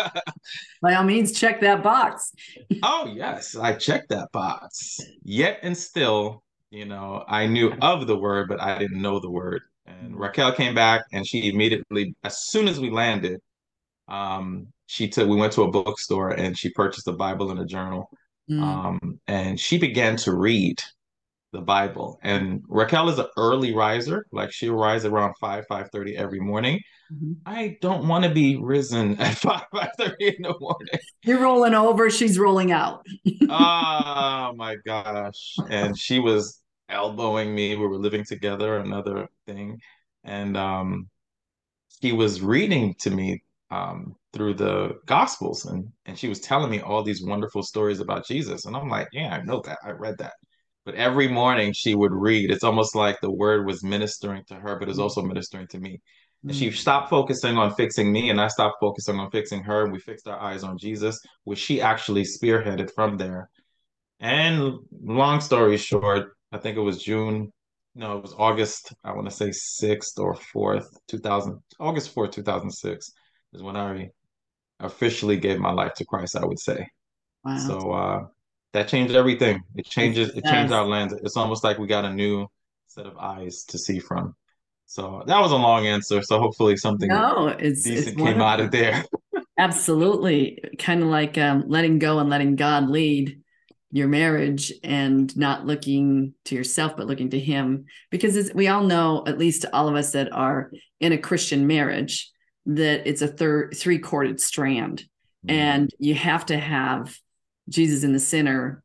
By 0.82 0.96
all 0.96 1.04
means, 1.04 1.38
check 1.38 1.60
that 1.62 1.84
box. 1.84 2.32
oh, 2.84 3.12
yes, 3.14 3.56
I 3.56 3.74
checked 3.74 4.10
that 4.10 4.32
box. 4.32 5.00
Yet 5.24 5.60
and 5.64 5.78
still, 5.78 6.44
you 6.70 6.86
know, 6.86 7.24
I 7.28 7.48
knew 7.48 7.74
of 7.82 8.08
the 8.08 8.18
word, 8.18 8.48
but 8.48 8.62
I 8.62 8.78
didn't 8.78 9.02
know 9.02 9.20
the 9.20 9.30
word. 9.30 9.62
And 9.86 10.18
Raquel 10.18 10.52
came 10.54 10.76
back 10.76 11.04
and 11.12 11.28
she 11.28 11.50
immediately, 11.50 12.16
as 12.24 12.46
soon 12.46 12.68
as 12.68 12.80
we 12.80 12.90
landed, 12.90 13.40
um, 14.08 14.68
she 14.88 15.08
took, 15.08 15.28
we 15.28 15.36
went 15.36 15.54
to 15.54 15.64
a 15.64 15.72
bookstore 15.72 16.32
and 16.32 16.58
she 16.58 16.70
purchased 16.70 17.08
a 17.08 17.14
Bible 17.14 17.52
and 17.52 17.60
a 17.60 17.66
journal. 17.66 18.10
Mm. 18.50 18.62
Um, 18.62 19.20
and 19.28 19.60
she 19.60 19.78
began 19.78 20.16
to 20.18 20.34
read 20.34 20.82
the 21.52 21.62
Bible. 21.62 22.20
And 22.22 22.62
Raquel 22.68 23.10
is 23.10 23.18
an 23.18 23.28
early 23.38 23.74
riser, 23.74 24.28
like 24.32 24.52
she'll 24.52 24.76
rise 24.76 25.06
around 25.06 25.36
5, 25.40 25.66
5:30 25.68 26.16
every 26.16 26.40
morning. 26.40 26.80
Mm-hmm. 27.12 27.34
I 27.46 27.78
don't 27.82 28.08
want 28.08 28.26
to 28.26 28.30
be 28.30 28.58
risen 28.58 29.18
at 29.20 29.38
5, 29.38 29.62
5:30 29.74 30.14
in 30.20 30.42
the 30.44 30.56
morning. 30.60 31.00
You're 31.24 31.40
rolling 31.40 31.74
over, 31.74 32.10
she's 32.10 32.38
rolling 32.38 32.72
out. 32.72 33.06
oh 33.50 34.54
my 34.56 34.76
gosh. 34.86 35.56
And 35.70 35.98
she 35.98 36.20
was 36.20 36.62
elbowing 36.90 37.56
me. 37.56 37.76
We 37.76 37.88
were 37.88 37.98
living 37.98 38.26
together, 38.26 38.78
another 38.78 39.28
thing. 39.48 39.80
And 40.24 40.58
um 40.58 41.10
she 42.02 42.12
was 42.12 42.42
reading 42.42 42.96
to 43.00 43.10
me 43.10 43.42
um, 43.72 44.16
through 44.36 44.54
the 44.54 44.92
gospels 45.08 45.66
and 45.66 45.88
and 46.06 46.20
she 46.20 46.28
was 46.28 46.40
telling 46.40 46.70
me 46.70 46.82
all 46.82 47.02
these 47.02 47.24
wonderful 47.24 47.64
stories 47.64 48.00
about 48.00 48.28
Jesus 48.28 48.66
and 48.66 48.76
I'm 48.76 48.90
like 48.90 49.08
yeah 49.14 49.36
I 49.36 49.44
know 49.44 49.62
that 49.66 49.80
I 49.84 49.92
read 49.92 50.18
that 50.20 50.34
but 50.86 50.96
every 50.96 51.28
morning 51.28 51.74
she 51.74 51.96
would 51.96 52.14
read. 52.14 52.52
It's 52.52 52.64
almost 52.64 52.96
like 52.96 53.20
the 53.20 53.32
word 53.32 53.66
was 53.66 53.84
ministering 53.84 54.44
to 54.48 54.56
her, 54.56 54.78
but 54.80 54.88
it's 54.88 55.00
also 55.00 55.22
mm-hmm. 55.22 55.30
ministering 55.30 55.68
to 55.70 55.80
me. 55.80 56.00
And 56.44 56.56
she 56.56 56.68
mm-hmm. 56.68 56.76
stopped 56.76 57.10
focusing 57.10 57.58
on 57.58 57.74
fixing 57.74 58.12
me, 58.12 58.30
and 58.30 58.40
I 58.40 58.48
stopped 58.50 58.78
focusing 58.80 59.20
on 59.20 59.32
fixing 59.32 59.64
her. 59.64 59.84
And 59.84 59.92
we 59.92 60.00
fixed 60.00 60.28
our 60.28 60.40
eyes 60.40 60.64
on 60.64 60.78
Jesus, 60.78 61.20
which 61.44 61.58
she 61.58 61.82
actually 61.82 62.24
spearheaded 62.24 62.92
from 62.94 63.18
there. 63.18 63.50
And 64.20 64.76
long 65.02 65.42
story 65.42 65.78
short, 65.78 66.34
I 66.52 66.60
think 66.60 66.78
it 66.78 66.82
was 66.82 67.02
June. 67.02 67.52
No, 67.96 68.18
it 68.18 68.22
was 68.22 68.36
August. 68.38 68.94
I 69.04 69.14
want 69.14 69.28
to 69.28 69.36
say 69.36 69.52
sixth 69.52 70.20
or 70.20 70.36
fourth, 70.36 70.88
two 71.08 71.18
thousand. 71.18 71.58
August 71.80 72.14
fourth, 72.14 72.32
two 72.32 72.44
thousand 72.44 72.70
six, 72.70 73.12
is 73.54 73.64
when 73.64 73.76
I 73.76 74.10
officially 74.80 75.38
gave 75.38 75.60
my 75.60 75.72
life 75.72 75.94
to 75.96 76.06
Christ. 76.06 76.36
I 76.36 76.46
would 76.46 76.60
say. 76.60 76.88
Wow. 77.44 77.58
So 77.58 77.92
uh, 77.92 78.26
that 78.74 78.88
changed 78.88 79.16
everything. 79.16 79.62
It 79.76 79.86
changes. 79.86 80.30
It, 80.30 80.38
it 80.38 80.46
changed 80.46 80.74
our 80.74 80.86
lens. 80.86 81.14
It's 81.14 81.38
almost 81.38 81.64
like 81.64 81.78
we 81.78 81.88
got 81.88 82.06
a 82.06 82.14
new 82.14 82.48
set 82.88 83.06
of 83.06 83.18
eyes 83.18 83.64
to 83.66 83.78
see 83.78 84.00
from. 84.00 84.36
So 84.88 85.24
that 85.26 85.40
was 85.40 85.52
a 85.52 85.58
long 85.58 85.88
answer. 85.88 86.22
So 86.22 86.40
hopefully 86.40 86.78
something 86.78 87.10
no, 87.10 87.48
it's, 87.48 87.84
decent 87.84 88.08
it's 88.10 88.18
came 88.18 88.42
out 88.42 88.60
of 88.60 88.72
there. 88.72 89.04
Absolutely, 89.58 90.62
kind 90.78 91.02
of 91.02 91.10
like 91.10 91.38
um, 91.38 91.64
letting 91.68 91.98
go 91.98 92.20
and 92.20 92.30
letting 92.30 92.56
God 92.56 92.90
lead 92.90 93.42
your 93.92 94.08
marriage 94.08 94.74
and 94.84 95.36
not 95.38 95.66
looking 95.66 96.34
to 96.44 96.56
yourself 96.56 96.98
but 96.98 97.08
looking 97.08 97.30
to 97.30 97.40
Him, 97.40 97.86
because 98.12 98.52
we 98.54 98.68
all 98.68 98.84
know, 98.84 99.24
at 99.26 99.38
least 99.38 99.66
all 99.72 99.88
of 99.88 99.96
us 99.96 100.12
that 100.12 100.32
are 100.34 100.72
in 101.00 101.14
a 101.14 101.18
Christian 101.18 101.66
marriage, 101.66 102.30
that 102.66 103.08
it's 103.08 103.22
a 103.22 103.28
third 103.28 103.76
three 103.76 104.00
corded 104.00 104.40
strand, 104.40 105.06
mm-hmm. 105.46 105.56
and 105.56 105.92
you 106.00 106.16
have 106.16 106.46
to 106.48 106.58
have 106.58 107.18
Jesus 107.70 108.04
in 108.04 108.14
the 108.14 108.20
center 108.20 108.84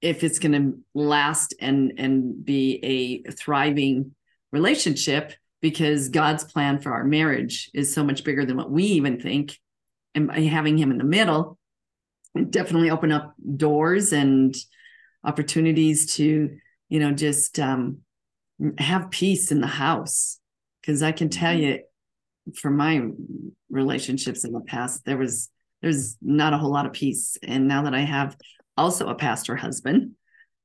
if 0.00 0.24
it's 0.24 0.38
going 0.38 0.52
to 0.52 0.78
last 0.94 1.54
and 1.60 1.94
and 1.98 2.44
be 2.44 2.78
a 2.82 3.30
thriving 3.32 4.14
relationship 4.52 5.32
because 5.60 6.08
God's 6.08 6.44
plan 6.44 6.78
for 6.78 6.92
our 6.92 7.04
marriage 7.04 7.70
is 7.74 7.92
so 7.92 8.02
much 8.02 8.24
bigger 8.24 8.44
than 8.46 8.56
what 8.56 8.70
we 8.70 8.84
even 8.84 9.20
think 9.20 9.58
and 10.14 10.28
by 10.28 10.40
having 10.40 10.78
him 10.78 10.90
in 10.90 10.98
the 10.98 11.04
middle 11.04 11.58
definitely 12.50 12.90
open 12.90 13.10
up 13.12 13.34
doors 13.56 14.12
and 14.12 14.54
opportunities 15.24 16.14
to 16.14 16.56
you 16.88 17.00
know 17.00 17.12
just 17.12 17.58
um, 17.58 17.98
have 18.78 19.10
peace 19.10 19.50
in 19.50 19.60
the 19.60 19.66
house 19.66 20.38
because 20.80 21.02
I 21.02 21.12
can 21.12 21.28
tell 21.28 21.52
mm-hmm. 21.52 21.62
you 21.62 21.80
from 22.56 22.76
my 22.76 23.02
relationships 23.70 24.44
in 24.44 24.52
the 24.52 24.60
past 24.60 25.04
there 25.04 25.16
was 25.16 25.50
there's 25.82 26.16
not 26.20 26.52
a 26.52 26.58
whole 26.58 26.70
lot 26.70 26.86
of 26.86 26.92
peace. 26.92 27.38
And 27.42 27.66
now 27.66 27.82
that 27.82 27.94
I 27.94 28.00
have 28.00 28.36
also 28.76 29.08
a 29.08 29.14
pastor 29.14 29.56
husband, 29.56 30.12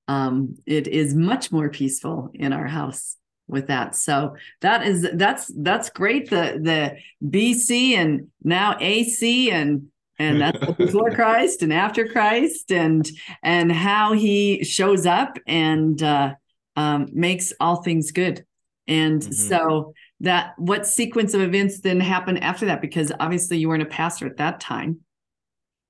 um, 0.08 0.58
it 0.66 0.88
is 0.88 1.16
much 1.16 1.52
more 1.52 1.70
peaceful 1.70 2.32
in 2.34 2.54
our 2.54 2.68
house 2.68 3.16
with 3.48 3.68
that. 3.68 3.96
So 3.96 4.36
that 4.62 4.86
is 4.86 5.08
that's 5.14 5.52
that's 5.58 5.90
great. 5.90 6.30
The 6.30 6.60
the 6.62 6.98
BC 7.28 7.92
and 7.92 8.28
now 8.44 8.76
AC 8.80 9.52
and 9.52 9.88
and 10.20 10.42
that's 10.42 10.74
before 10.78 11.12
Christ 11.12 11.62
and 11.62 11.74
after 11.74 12.08
Christ 12.08 12.72
and 12.72 13.08
and 13.42 13.72
how 13.72 14.14
he 14.14 14.64
shows 14.64 15.06
up 15.06 15.38
and 15.48 16.02
uh, 16.02 16.34
um, 16.76 17.08
makes 17.14 17.54
all 17.60 17.82
things 17.82 18.12
good. 18.12 18.46
And 18.88 19.22
mm-hmm. 19.22 19.32
so 19.32 19.94
that 20.22 20.54
what 20.58 20.88
sequence 20.88 21.34
of 21.34 21.42
events 21.42 21.82
then 21.82 22.00
happened 22.00 22.44
after 22.44 22.66
that? 22.68 22.82
Because 22.82 23.12
obviously 23.20 23.58
you 23.58 23.68
weren't 23.68 23.84
a 23.84 23.88
pastor 23.88 24.26
at 24.26 24.38
that 24.38 24.60
time. 24.60 25.02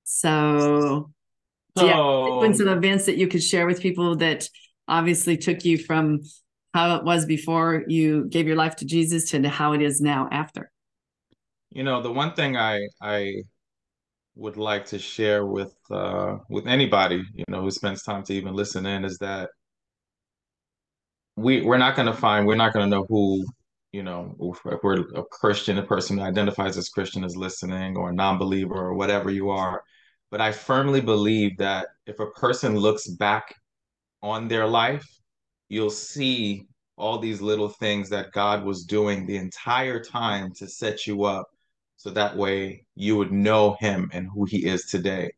So, 0.03 1.11
so 1.77 1.85
yeah, 1.85 2.33
sequence 2.33 2.59
of 2.59 2.67
events 2.67 3.05
that 3.05 3.17
you 3.17 3.27
could 3.27 3.43
share 3.43 3.65
with 3.65 3.81
people 3.81 4.15
that 4.17 4.47
obviously 4.87 5.37
took 5.37 5.65
you 5.65 5.77
from 5.77 6.21
how 6.73 6.97
it 6.97 7.03
was 7.03 7.25
before 7.25 7.83
you 7.87 8.25
gave 8.25 8.47
your 8.47 8.55
life 8.55 8.75
to 8.77 8.85
Jesus 8.85 9.31
to 9.31 9.47
how 9.47 9.73
it 9.73 9.81
is 9.81 10.01
now 10.01 10.27
after. 10.31 10.71
You 11.71 11.83
know, 11.83 12.01
the 12.01 12.11
one 12.11 12.33
thing 12.33 12.55
I 12.57 12.87
I 13.01 13.43
would 14.35 14.57
like 14.57 14.85
to 14.87 14.99
share 14.99 15.45
with 15.45 15.73
uh, 15.89 16.37
with 16.49 16.67
anybody 16.67 17.23
you 17.33 17.45
know 17.47 17.61
who 17.61 17.71
spends 17.71 18.03
time 18.03 18.23
to 18.23 18.33
even 18.33 18.53
listen 18.53 18.85
in 18.85 19.05
is 19.05 19.17
that 19.19 19.49
we 21.35 21.61
we're 21.61 21.77
not 21.77 21.95
going 21.95 22.07
to 22.07 22.13
find 22.13 22.45
we're 22.45 22.55
not 22.55 22.73
going 22.73 22.89
to 22.89 22.95
know 22.95 23.05
who 23.09 23.45
you 23.95 24.03
know 24.03 24.35
if 24.73 24.83
we're 24.83 25.01
a 25.15 25.23
Christian, 25.39 25.77
a 25.77 25.83
person 25.83 26.17
who 26.17 26.23
identifies 26.23 26.77
as 26.77 26.89
Christian 26.89 27.23
is 27.23 27.35
listening, 27.45 27.95
or 27.95 28.09
a 28.09 28.13
non-believer, 28.13 28.75
or 28.75 28.93
whatever 28.93 29.29
you 29.31 29.49
are. 29.49 29.81
But 30.31 30.41
I 30.41 30.51
firmly 30.51 31.01
believe 31.01 31.57
that 31.57 31.87
if 32.05 32.19
a 32.19 32.31
person 32.31 32.75
looks 32.85 33.07
back 33.07 33.55
on 34.21 34.47
their 34.47 34.67
life, 34.67 35.07
you'll 35.69 35.97
see 36.11 36.67
all 36.97 37.19
these 37.19 37.41
little 37.41 37.69
things 37.69 38.09
that 38.09 38.31
God 38.31 38.65
was 38.65 38.85
doing 38.97 39.25
the 39.25 39.37
entire 39.37 39.99
time 40.03 40.51
to 40.59 40.67
set 40.67 41.07
you 41.07 41.23
up 41.23 41.47
so 41.97 42.09
that 42.09 42.35
way 42.35 42.85
you 42.95 43.15
would 43.17 43.31
know 43.31 43.77
him 43.79 44.09
and 44.13 44.27
who 44.33 44.45
he 44.45 44.65
is 44.65 44.85
today. 44.85 45.31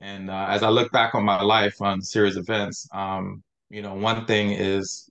And 0.00 0.30
uh, 0.30 0.46
as 0.48 0.62
I 0.62 0.68
look 0.68 0.90
back 0.92 1.14
on 1.14 1.24
my 1.24 1.42
life 1.42 1.82
on 1.82 2.00
series 2.00 2.36
events, 2.36 2.88
um, 2.92 3.42
you 3.70 3.82
know, 3.82 3.94
one 3.94 4.26
thing 4.26 4.52
is 4.52 5.10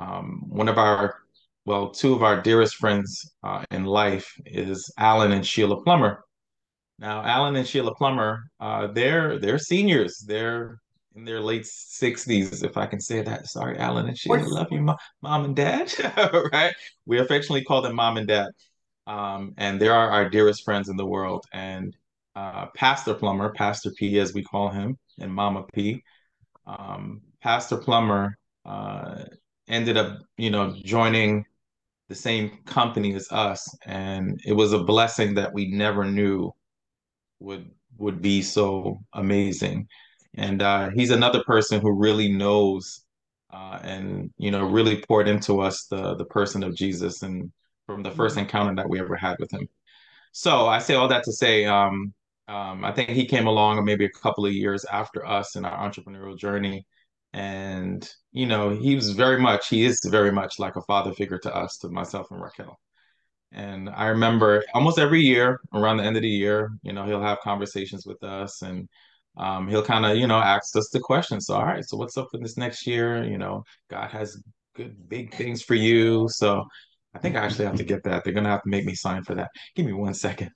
um, 0.00 0.42
one 0.48 0.68
of 0.68 0.78
our, 0.78 1.25
well, 1.66 1.90
two 1.90 2.14
of 2.14 2.22
our 2.22 2.40
dearest 2.40 2.76
friends 2.76 3.34
uh, 3.42 3.64
in 3.72 3.84
life 3.84 4.32
is 4.46 4.90
Alan 4.96 5.32
and 5.32 5.44
Sheila 5.44 5.82
Plummer. 5.82 6.24
Now, 7.00 7.22
Alan 7.22 7.56
and 7.56 7.66
Sheila 7.66 7.94
Plummer, 7.94 8.44
uh, 8.60 8.86
they're 8.86 9.38
they're 9.38 9.58
seniors. 9.58 10.24
They're 10.26 10.78
in 11.16 11.24
their 11.24 11.40
late 11.40 11.66
sixties, 11.66 12.62
if 12.62 12.76
I 12.76 12.86
can 12.86 13.00
say 13.00 13.20
that. 13.20 13.48
Sorry, 13.48 13.76
Alan 13.78 14.06
and 14.06 14.16
Sheila, 14.16 14.46
love 14.46 14.68
you, 14.70 14.80
mom, 14.80 14.96
mom 15.20 15.44
and 15.44 15.56
dad. 15.56 15.92
right? 16.52 16.72
We 17.04 17.18
affectionately 17.18 17.64
call 17.64 17.82
them 17.82 17.96
mom 17.96 18.16
and 18.16 18.28
dad, 18.28 18.52
um, 19.08 19.52
and 19.58 19.80
they 19.80 19.88
are 19.88 20.10
our 20.10 20.30
dearest 20.30 20.64
friends 20.64 20.88
in 20.88 20.96
the 20.96 21.04
world. 21.04 21.44
And 21.52 21.94
uh, 22.36 22.66
Pastor 22.76 23.12
Plummer, 23.12 23.52
Pastor 23.52 23.90
P, 23.98 24.20
as 24.20 24.32
we 24.32 24.44
call 24.44 24.68
him, 24.70 24.96
and 25.18 25.34
Mama 25.34 25.64
P, 25.74 26.00
um, 26.64 27.22
Pastor 27.42 27.76
Plummer 27.76 28.38
uh, 28.64 29.24
ended 29.68 29.96
up, 29.96 30.20
you 30.38 30.50
know, 30.50 30.72
joining 30.84 31.44
the 32.08 32.14
same 32.14 32.58
company 32.66 33.14
as 33.14 33.28
us, 33.30 33.68
and 33.84 34.40
it 34.46 34.52
was 34.52 34.72
a 34.72 34.84
blessing 34.84 35.34
that 35.34 35.52
we 35.52 35.70
never 35.70 36.04
knew 36.04 36.52
would 37.40 37.70
would 37.98 38.22
be 38.22 38.42
so 38.42 39.00
amazing. 39.12 39.88
And 40.34 40.62
uh, 40.62 40.90
he's 40.90 41.10
another 41.10 41.42
person 41.44 41.80
who 41.80 41.92
really 41.92 42.30
knows 42.30 43.04
uh, 43.52 43.78
and 43.82 44.30
you 44.38 44.50
know 44.50 44.66
really 44.66 45.02
poured 45.08 45.28
into 45.28 45.60
us 45.60 45.86
the 45.90 46.14
the 46.16 46.24
person 46.26 46.62
of 46.62 46.76
Jesus 46.76 47.22
and 47.22 47.50
from 47.86 48.02
the 48.02 48.10
first 48.10 48.34
mm-hmm. 48.34 48.44
encounter 48.44 48.74
that 48.76 48.88
we 48.88 49.00
ever 49.00 49.16
had 49.16 49.36
with 49.38 49.50
him. 49.52 49.68
So 50.32 50.66
I 50.66 50.80
say 50.80 50.94
all 50.94 51.08
that 51.08 51.24
to 51.24 51.32
say, 51.32 51.64
um, 51.64 52.12
um, 52.48 52.84
I 52.84 52.92
think 52.92 53.10
he 53.10 53.26
came 53.26 53.46
along 53.46 53.84
maybe 53.84 54.04
a 54.04 54.10
couple 54.10 54.44
of 54.44 54.52
years 54.52 54.84
after 54.84 55.26
us 55.26 55.56
in 55.56 55.64
our 55.64 55.88
entrepreneurial 55.88 56.38
journey. 56.38 56.84
And, 57.36 58.08
you 58.32 58.46
know, 58.46 58.70
he 58.70 58.94
was 58.94 59.10
very 59.10 59.38
much, 59.38 59.68
he 59.68 59.84
is 59.84 60.00
very 60.06 60.32
much 60.32 60.58
like 60.58 60.76
a 60.76 60.82
father 60.82 61.12
figure 61.12 61.38
to 61.40 61.54
us, 61.54 61.76
to 61.78 61.88
myself 61.90 62.28
and 62.30 62.40
Raquel. 62.40 62.78
And 63.52 63.90
I 63.90 64.06
remember 64.06 64.64
almost 64.72 64.98
every 64.98 65.20
year 65.20 65.60
around 65.74 65.98
the 65.98 66.04
end 66.04 66.16
of 66.16 66.22
the 66.22 66.30
year, 66.30 66.70
you 66.82 66.94
know, 66.94 67.04
he'll 67.04 67.20
have 67.20 67.40
conversations 67.40 68.06
with 68.06 68.22
us 68.24 68.62
and 68.62 68.88
um, 69.36 69.68
he'll 69.68 69.84
kind 69.84 70.06
of, 70.06 70.16
you 70.16 70.26
know, 70.26 70.38
ask 70.38 70.74
us 70.76 70.88
the 70.88 70.98
question. 70.98 71.38
So, 71.42 71.54
all 71.56 71.66
right, 71.66 71.84
so 71.84 71.98
what's 71.98 72.16
up 72.16 72.28
for 72.30 72.38
this 72.38 72.56
next 72.56 72.86
year? 72.86 73.22
You 73.22 73.36
know, 73.36 73.64
God 73.90 74.10
has 74.12 74.42
good 74.74 75.06
big 75.06 75.34
things 75.34 75.62
for 75.62 75.74
you. 75.74 76.28
So 76.30 76.64
I 77.14 77.18
think 77.18 77.36
I 77.36 77.44
actually 77.44 77.66
have 77.66 77.76
to 77.76 77.84
get 77.84 78.02
that. 78.04 78.24
They're 78.24 78.32
gonna 78.32 78.48
have 78.48 78.62
to 78.62 78.70
make 78.70 78.86
me 78.86 78.94
sign 78.94 79.24
for 79.24 79.34
that. 79.34 79.50
Give 79.74 79.84
me 79.84 79.92
one 79.92 80.14
second. 80.14 80.52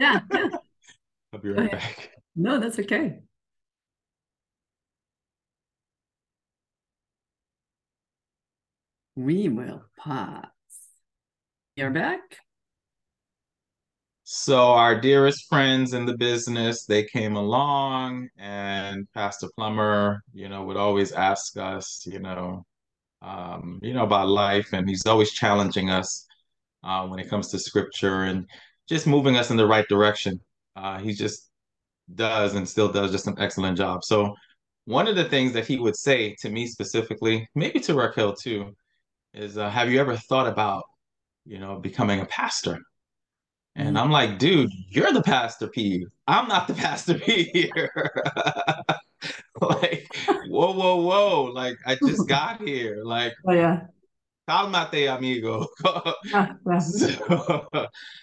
Yeah, 0.00 0.20
yeah. 0.32 0.48
I'll 1.32 1.40
be 1.40 1.50
right 1.50 1.70
back. 1.70 2.10
No, 2.34 2.58
that's 2.58 2.80
okay. 2.80 3.20
We 9.16 9.48
will 9.48 9.82
pause. 9.98 10.44
You're 11.74 11.90
back. 11.90 12.20
So 14.24 14.72
our 14.72 15.00
dearest 15.00 15.48
friends 15.48 15.94
in 15.94 16.04
the 16.04 16.16
business, 16.18 16.84
they 16.84 17.04
came 17.04 17.36
along 17.36 18.28
and 18.36 19.06
Pastor 19.14 19.48
Plummer, 19.56 20.20
you 20.34 20.50
know, 20.50 20.64
would 20.64 20.76
always 20.76 21.12
ask 21.12 21.56
us, 21.56 22.04
you 22.06 22.18
know, 22.18 22.66
um, 23.22 23.78
you 23.82 23.94
know, 23.94 24.04
about 24.04 24.28
life, 24.28 24.72
and 24.72 24.88
he's 24.88 25.06
always 25.06 25.32
challenging 25.32 25.88
us 25.88 26.26
uh, 26.84 27.06
when 27.06 27.18
it 27.18 27.30
comes 27.30 27.48
to 27.48 27.58
scripture 27.58 28.24
and 28.24 28.46
just 28.88 29.06
moving 29.06 29.36
us 29.36 29.50
in 29.50 29.56
the 29.56 29.66
right 29.66 29.88
direction. 29.88 30.38
Uh, 30.76 30.98
he 30.98 31.12
just 31.14 31.48
does 32.14 32.54
and 32.54 32.68
still 32.68 32.92
does 32.92 33.12
just 33.12 33.28
an 33.28 33.36
excellent 33.38 33.78
job. 33.78 34.04
So 34.04 34.34
one 34.84 35.08
of 35.08 35.16
the 35.16 35.24
things 35.24 35.52
that 35.54 35.66
he 35.66 35.78
would 35.78 35.96
say 35.96 36.36
to 36.40 36.50
me 36.50 36.66
specifically, 36.66 37.48
maybe 37.54 37.80
to 37.80 37.94
Raquel 37.94 38.34
too, 38.34 38.74
is, 39.36 39.58
uh, 39.58 39.70
"Have 39.70 39.90
you 39.90 40.00
ever 40.00 40.16
thought 40.16 40.46
about, 40.48 40.84
you 41.44 41.58
know, 41.58 41.78
becoming 41.78 42.20
a 42.20 42.26
pastor?" 42.26 42.78
And 43.76 43.98
I'm 43.98 44.10
like, 44.10 44.38
dude, 44.38 44.70
you're 44.88 45.12
the 45.12 45.22
pastor 45.22 45.68
P. 45.68 46.06
I'm 46.26 46.48
not 46.48 46.66
the 46.66 46.74
pastor 46.86 47.14
P 47.18 47.44
here. 47.52 47.90
like, 49.60 50.06
whoa, 50.48 50.72
whoa, 50.72 50.96
whoa. 50.96 51.42
Like, 51.54 51.76
I 51.86 51.96
just 52.06 52.26
got 52.28 52.60
here. 52.62 53.02
Like, 53.04 53.34
Oh, 53.46 53.52
yeah. 53.52 53.80
calmate, 54.48 55.08
amigo. 55.14 55.66
Yeah. 56.32 56.78
So, 56.78 57.66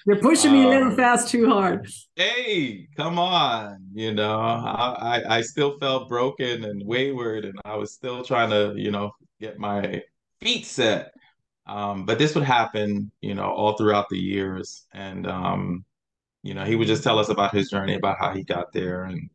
You're 0.07 0.19
pushing 0.21 0.51
me 0.53 0.63
a 0.63 0.67
little 0.69 0.87
Um, 0.89 0.95
fast 0.95 1.29
too 1.29 1.47
hard. 1.49 1.87
hey, 2.15 2.87
come 2.97 3.19
on. 3.19 3.77
You 3.93 4.13
know, 4.13 4.39
I, 4.39 5.19
I, 5.27 5.37
I 5.37 5.41
still 5.41 5.77
felt 5.79 6.09
broken 6.09 6.63
and 6.63 6.81
wayward, 6.85 7.45
and 7.45 7.59
I 7.65 7.75
was 7.75 7.93
still 7.93 8.23
trying 8.23 8.49
to, 8.49 8.73
you 8.75 8.89
know, 8.91 9.11
get 9.39 9.59
my 9.59 10.01
feet 10.43 10.65
set. 10.65 11.13
Um, 11.65 12.05
but 12.05 12.17
this 12.17 12.35
would 12.35 12.43
happen, 12.43 13.11
you 13.21 13.33
know, 13.33 13.49
all 13.49 13.77
throughout 13.77 14.09
the 14.09 14.17
years. 14.17 14.85
And, 14.93 15.25
um, 15.25 15.85
you 16.43 16.53
know, 16.53 16.65
he 16.65 16.75
would 16.75 16.87
just 16.87 17.03
tell 17.03 17.19
us 17.19 17.29
about 17.29 17.55
his 17.55 17.69
journey, 17.69 17.95
about 17.95 18.17
how 18.19 18.33
he 18.33 18.43
got 18.43 18.73
there. 18.73 19.03
And, 19.03 19.29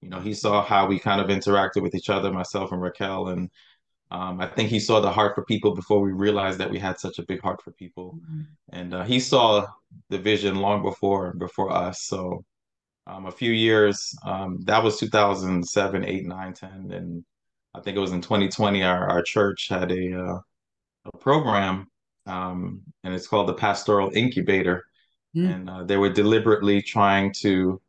you 0.00 0.08
know, 0.08 0.20
he 0.20 0.34
saw 0.34 0.62
how 0.64 0.86
we 0.86 0.98
kind 0.98 1.20
of 1.20 1.28
interacted 1.28 1.82
with 1.82 1.94
each 1.94 2.08
other, 2.08 2.32
myself 2.32 2.70
and 2.72 2.80
Raquel. 2.80 3.28
And 3.28 3.50
um, 4.12 4.40
I 4.40 4.46
think 4.46 4.68
he 4.70 4.78
saw 4.78 5.00
the 5.00 5.10
heart 5.10 5.34
for 5.34 5.44
people 5.44 5.74
before 5.74 6.00
we 6.00 6.12
realized 6.12 6.58
that 6.58 6.70
we 6.70 6.78
had 6.78 7.00
such 7.00 7.18
a 7.18 7.26
big 7.26 7.40
heart 7.40 7.62
for 7.62 7.72
people. 7.72 8.18
And 8.72 8.94
uh, 8.94 9.02
he 9.04 9.18
saw 9.18 9.66
the 10.08 10.18
vision 10.18 10.56
long 10.56 10.82
before 10.82 11.32
before 11.34 11.72
us. 11.72 12.02
So 12.02 12.44
um, 13.06 13.26
a 13.26 13.32
few 13.32 13.52
years, 13.52 14.14
um, 14.24 14.58
that 14.66 14.84
was 14.84 14.98
2007, 15.00 16.04
8, 16.04 16.26
9, 16.26 16.52
10. 16.52 16.90
And 16.92 17.24
I 17.74 17.80
think 17.80 17.96
it 17.96 18.00
was 18.00 18.12
in 18.12 18.20
2020, 18.20 18.84
our, 18.84 19.08
our 19.08 19.22
church 19.22 19.68
had 19.68 19.90
a, 19.90 20.22
uh, 20.22 20.38
a 21.04 21.16
program, 21.18 21.88
um, 22.26 22.82
and 23.04 23.14
it's 23.14 23.26
called 23.26 23.48
the 23.48 23.54
Pastoral 23.54 24.10
Incubator. 24.14 24.84
Mm. 25.36 25.54
And 25.54 25.70
uh, 25.70 25.84
they 25.84 25.96
were 25.96 26.10
deliberately 26.10 26.82
trying 26.82 27.32
to 27.40 27.80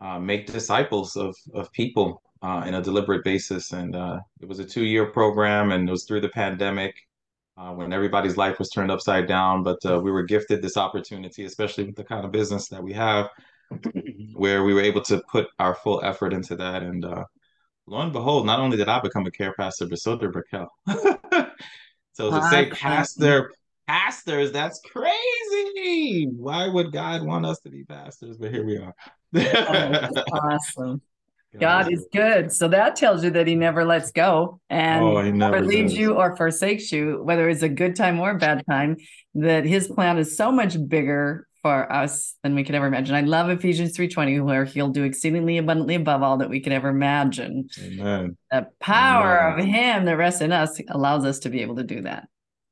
uh, 0.00 0.18
make 0.18 0.46
disciples 0.46 1.16
of, 1.16 1.36
of 1.54 1.72
people 1.72 2.22
uh, 2.42 2.64
in 2.66 2.74
a 2.74 2.82
deliberate 2.82 3.24
basis. 3.24 3.72
And 3.72 3.96
uh, 3.96 4.20
it 4.40 4.48
was 4.48 4.58
a 4.58 4.64
two 4.64 4.84
year 4.84 5.06
program, 5.06 5.72
and 5.72 5.88
it 5.88 5.92
was 5.92 6.04
through 6.04 6.20
the 6.20 6.28
pandemic 6.28 6.94
uh, 7.56 7.70
when 7.70 7.92
everybody's 7.92 8.36
life 8.36 8.58
was 8.58 8.70
turned 8.70 8.90
upside 8.90 9.26
down. 9.26 9.62
But 9.62 9.78
uh, 9.86 10.00
we 10.00 10.10
were 10.10 10.24
gifted 10.24 10.60
this 10.60 10.76
opportunity, 10.76 11.44
especially 11.44 11.84
with 11.84 11.96
the 11.96 12.04
kind 12.04 12.24
of 12.24 12.32
business 12.32 12.68
that 12.68 12.82
we 12.82 12.92
have, 12.92 13.30
where 14.34 14.64
we 14.64 14.74
were 14.74 14.82
able 14.82 15.02
to 15.02 15.22
put 15.30 15.46
our 15.58 15.74
full 15.74 16.02
effort 16.04 16.32
into 16.32 16.56
that. 16.56 16.82
And 16.82 17.04
uh, 17.04 17.24
lo 17.86 18.00
and 18.00 18.12
behold, 18.12 18.46
not 18.46 18.60
only 18.60 18.76
did 18.76 18.88
I 18.88 19.00
become 19.00 19.26
a 19.26 19.30
care 19.30 19.54
pastor, 19.54 19.86
but 19.86 19.98
so 19.98 20.18
did 20.18 20.34
Raquel. 20.34 20.68
so 22.14 22.30
to 22.30 22.42
say 22.48 22.70
pastor, 22.70 23.52
pastors, 23.86 24.52
that's 24.52 24.80
crazy. 24.90 26.28
Why 26.36 26.68
would 26.68 26.92
God 26.92 27.22
want 27.22 27.44
us 27.44 27.60
to 27.60 27.70
be 27.70 27.84
pastors? 27.84 28.38
But 28.38 28.52
here 28.52 28.64
we 28.64 28.76
are. 28.78 28.94
Oh, 29.36 29.40
that's 29.40 30.30
awesome. 30.32 31.02
God 31.60 31.92
is 31.92 32.06
good. 32.12 32.52
So 32.52 32.68
that 32.68 32.96
tells 32.96 33.22
you 33.22 33.30
that 33.30 33.46
he 33.46 33.54
never 33.54 33.84
lets 33.84 34.10
go 34.10 34.60
and 34.70 35.02
Oh, 35.04 35.22
never 35.22 35.30
never 35.30 35.60
leaves 35.66 35.94
you 35.94 36.14
or 36.14 36.36
forsakes 36.36 36.90
you, 36.90 37.20
whether 37.22 37.48
it's 37.48 37.62
a 37.62 37.68
good 37.68 37.96
time 37.96 38.18
or 38.20 38.30
a 38.30 38.38
bad 38.38 38.64
time, 38.68 38.96
that 39.34 39.64
his 39.64 39.88
plan 39.88 40.18
is 40.18 40.36
so 40.36 40.50
much 40.50 40.76
bigger 40.88 41.46
for 41.64 41.90
us 41.90 42.34
than 42.42 42.54
we 42.54 42.62
could 42.62 42.74
ever 42.74 42.86
imagine. 42.86 43.14
I 43.14 43.22
love 43.22 43.48
Ephesians 43.48 43.96
3:20, 43.96 44.38
where 44.44 44.66
he'll 44.66 44.90
do 44.90 45.02
exceedingly 45.04 45.56
abundantly 45.56 45.94
above 45.94 46.22
all 46.22 46.36
that 46.36 46.50
we 46.50 46.60
could 46.60 46.74
ever 46.74 46.90
imagine. 46.90 47.70
Amen. 47.82 48.36
The 48.50 48.66
power 48.80 49.40
Amen. 49.40 49.58
of 49.60 49.64
him 49.64 50.04
that 50.04 50.18
rests 50.18 50.42
in 50.42 50.52
us 50.52 50.78
allows 50.90 51.24
us 51.24 51.38
to 51.40 51.48
be 51.48 51.62
able 51.62 51.76
to 51.76 51.82
do 51.82 52.02
that. 52.02 52.28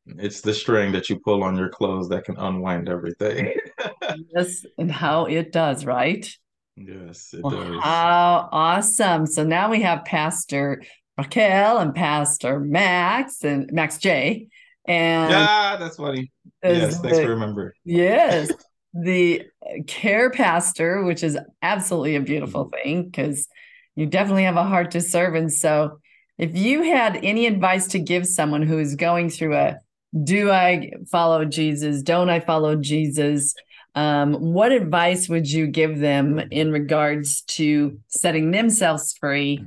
It's 0.07 0.43
the 0.43 0.53
string 0.53 0.93
that 0.93 1.09
you 1.09 1.19
pull 1.21 1.43
on 1.43 1.57
your 1.57 1.71
clothes 1.71 2.11
that 2.11 2.25
can 2.25 2.37
unwind 2.37 2.89
everything. 2.89 3.53
Yes, 4.37 4.67
and 4.77 4.91
how 4.93 5.25
it 5.25 5.53
does, 5.53 5.87
right? 5.87 6.29
Yes, 6.77 7.33
it 7.33 7.43
Well, 7.43 7.51
does. 7.73 7.83
how 7.83 8.49
awesome. 8.53 9.27
So 9.27 9.43
now 9.43 9.71
we 9.71 9.81
have 9.83 10.05
Pastor 10.05 10.83
Raquel 11.17 11.79
and 11.79 11.95
Pastor 11.95 12.61
Max 12.61 13.43
and 13.43 13.71
Max 13.73 13.97
J. 13.99 14.49
And 14.87 15.31
Yeah, 15.31 15.77
that's 15.79 15.97
funny. 15.97 16.31
Yes, 16.63 17.01
thanks 17.01 17.17
the- 17.19 17.25
for 17.25 17.31
remembering. 17.31 17.73
yes, 17.85 18.51
the 18.95 19.43
care 19.87 20.31
pastor, 20.31 21.03
which 21.05 21.23
is 21.23 21.39
absolutely 21.63 22.17
a 22.17 22.21
beautiful 22.21 22.71
thing 22.71 23.05
because 23.05 23.49
you 23.95 24.07
definitely 24.07 24.45
have 24.45 24.57
a 24.57 24.65
heart 24.65 24.91
to 24.93 25.01
serve. 25.01 25.35
And 25.35 25.53
so 25.53 26.01
if 26.39 26.57
you 26.57 26.83
had 26.83 27.17
any 27.23 27.47
advice 27.47 27.89
to 27.89 27.99
give 27.99 28.27
someone 28.27 28.63
who 28.63 28.79
is 28.79 28.95
going 28.95 29.31
through 29.31 29.57
a 29.57 29.77
do 30.25 30.51
I 30.51 30.93
follow 31.11 31.45
Jesus? 31.47 32.03
Don't 32.03 32.29
I 32.29 32.41
follow 32.41 32.77
Jesus? 32.77 33.55
Um, 33.95 34.35
what 34.35 34.73
advice 34.73 35.29
would 35.29 35.51
you 35.51 35.67
give 35.67 35.99
them 35.99 36.39
in 36.51 36.71
regards 36.71 37.43
to 37.43 37.99
setting 38.09 38.51
themselves 38.51 39.15
free 39.19 39.65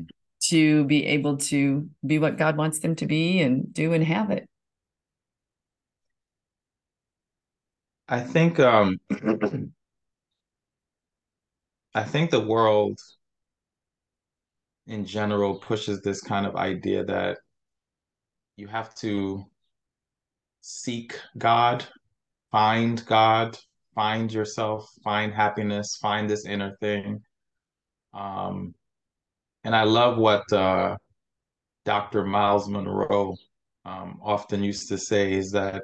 to 0.50 0.84
be 0.86 1.06
able 1.06 1.38
to 1.38 1.90
be 2.06 2.20
what 2.20 2.38
God 2.38 2.58
wants 2.58 2.80
them 2.80 2.96
to 2.98 3.08
be 3.08 3.42
and 3.42 3.74
do 3.74 3.94
and 3.94 4.04
have 4.04 4.30
it? 4.30 4.48
I 8.08 8.20
think 8.20 8.60
um 8.60 9.00
I 11.96 12.04
think 12.04 12.30
the 12.30 12.46
world 12.46 13.00
in 14.88 15.06
general 15.06 15.56
pushes 15.56 16.02
this 16.02 16.22
kind 16.22 16.46
of 16.46 16.56
idea 16.56 17.04
that 17.06 17.40
you 18.58 18.68
have 18.68 18.94
to 18.96 19.46
seek 20.62 21.20
God, 21.38 21.86
find 22.52 23.04
God, 23.06 23.58
find 23.96 24.32
yourself, 24.32 24.90
find 25.04 25.34
happiness, 25.34 25.98
find 26.02 26.30
this 26.30 26.46
inner 26.46 26.76
thing. 26.82 27.22
Um, 28.14 28.76
and 29.64 29.76
I 29.76 29.84
love 29.84 30.18
what 30.18 30.52
uh, 30.54 30.98
Dr. 31.86 32.26
Myles 32.26 32.68
Munroe 32.70 33.36
um, 33.86 34.20
often 34.24 34.64
used 34.64 34.90
to 34.90 34.98
say 34.98 35.34
is 35.34 35.52
that 35.52 35.84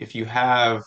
if 0.00 0.14
you 0.14 0.24
have 0.24 0.82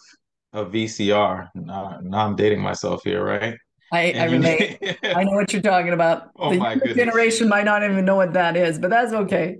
a 0.52 0.66
VCR, 0.66 1.50
now, 1.56 2.00
now 2.02 2.26
I'm 2.26 2.36
dating 2.36 2.62
myself 2.62 3.04
here, 3.04 3.24
right? 3.24 3.56
I, 3.92 4.12
I 4.12 4.26
you- 4.26 4.42
I 5.04 5.24
know 5.24 5.34
what 5.34 5.54
you're 5.54 5.62
talking 5.62 5.94
about. 5.94 6.32
Oh 6.38 6.50
the 6.50 6.58
my 6.58 6.74
goodness. 6.74 6.98
generation 6.98 7.48
might 7.48 7.66
not 7.66 7.84
even 7.84 8.04
know 8.06 8.16
what 8.16 8.34
that 8.34 8.58
is, 8.58 8.80
but 8.80 8.90
that's 8.90 9.14
okay. 9.14 9.58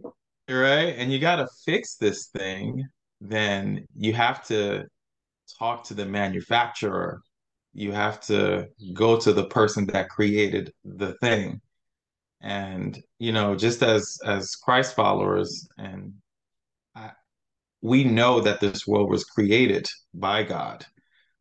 right? 0.50 0.96
And 0.98 1.12
you 1.12 1.20
got 1.20 1.38
to 1.38 1.48
fix 1.66 1.96
this 1.96 2.28
thing, 2.28 2.84
then 3.22 3.86
you 3.96 4.14
have 4.14 4.44
to 4.48 4.86
talk 5.60 5.84
to 5.86 5.94
the 5.94 6.06
manufacturer. 6.06 7.22
You 7.74 7.92
have 7.92 8.20
to 8.22 8.68
go 8.94 9.20
to 9.20 9.34
the 9.34 9.46
person 9.46 9.86
that 9.88 10.10
created 10.10 10.72
the 10.84 11.14
thing. 11.22 11.62
And, 12.42 13.00
you 13.20 13.32
know, 13.32 13.56
just 13.56 13.84
as 13.84 14.18
as 14.26 14.56
Christ 14.56 14.96
followers, 14.96 15.68
and 15.78 16.14
we 17.84 18.06
know 18.06 18.40
that 18.40 18.62
this 18.62 18.88
world 18.88 19.10
was 19.10 19.26
created 19.26 19.86
by 20.14 20.42
God. 20.42 20.86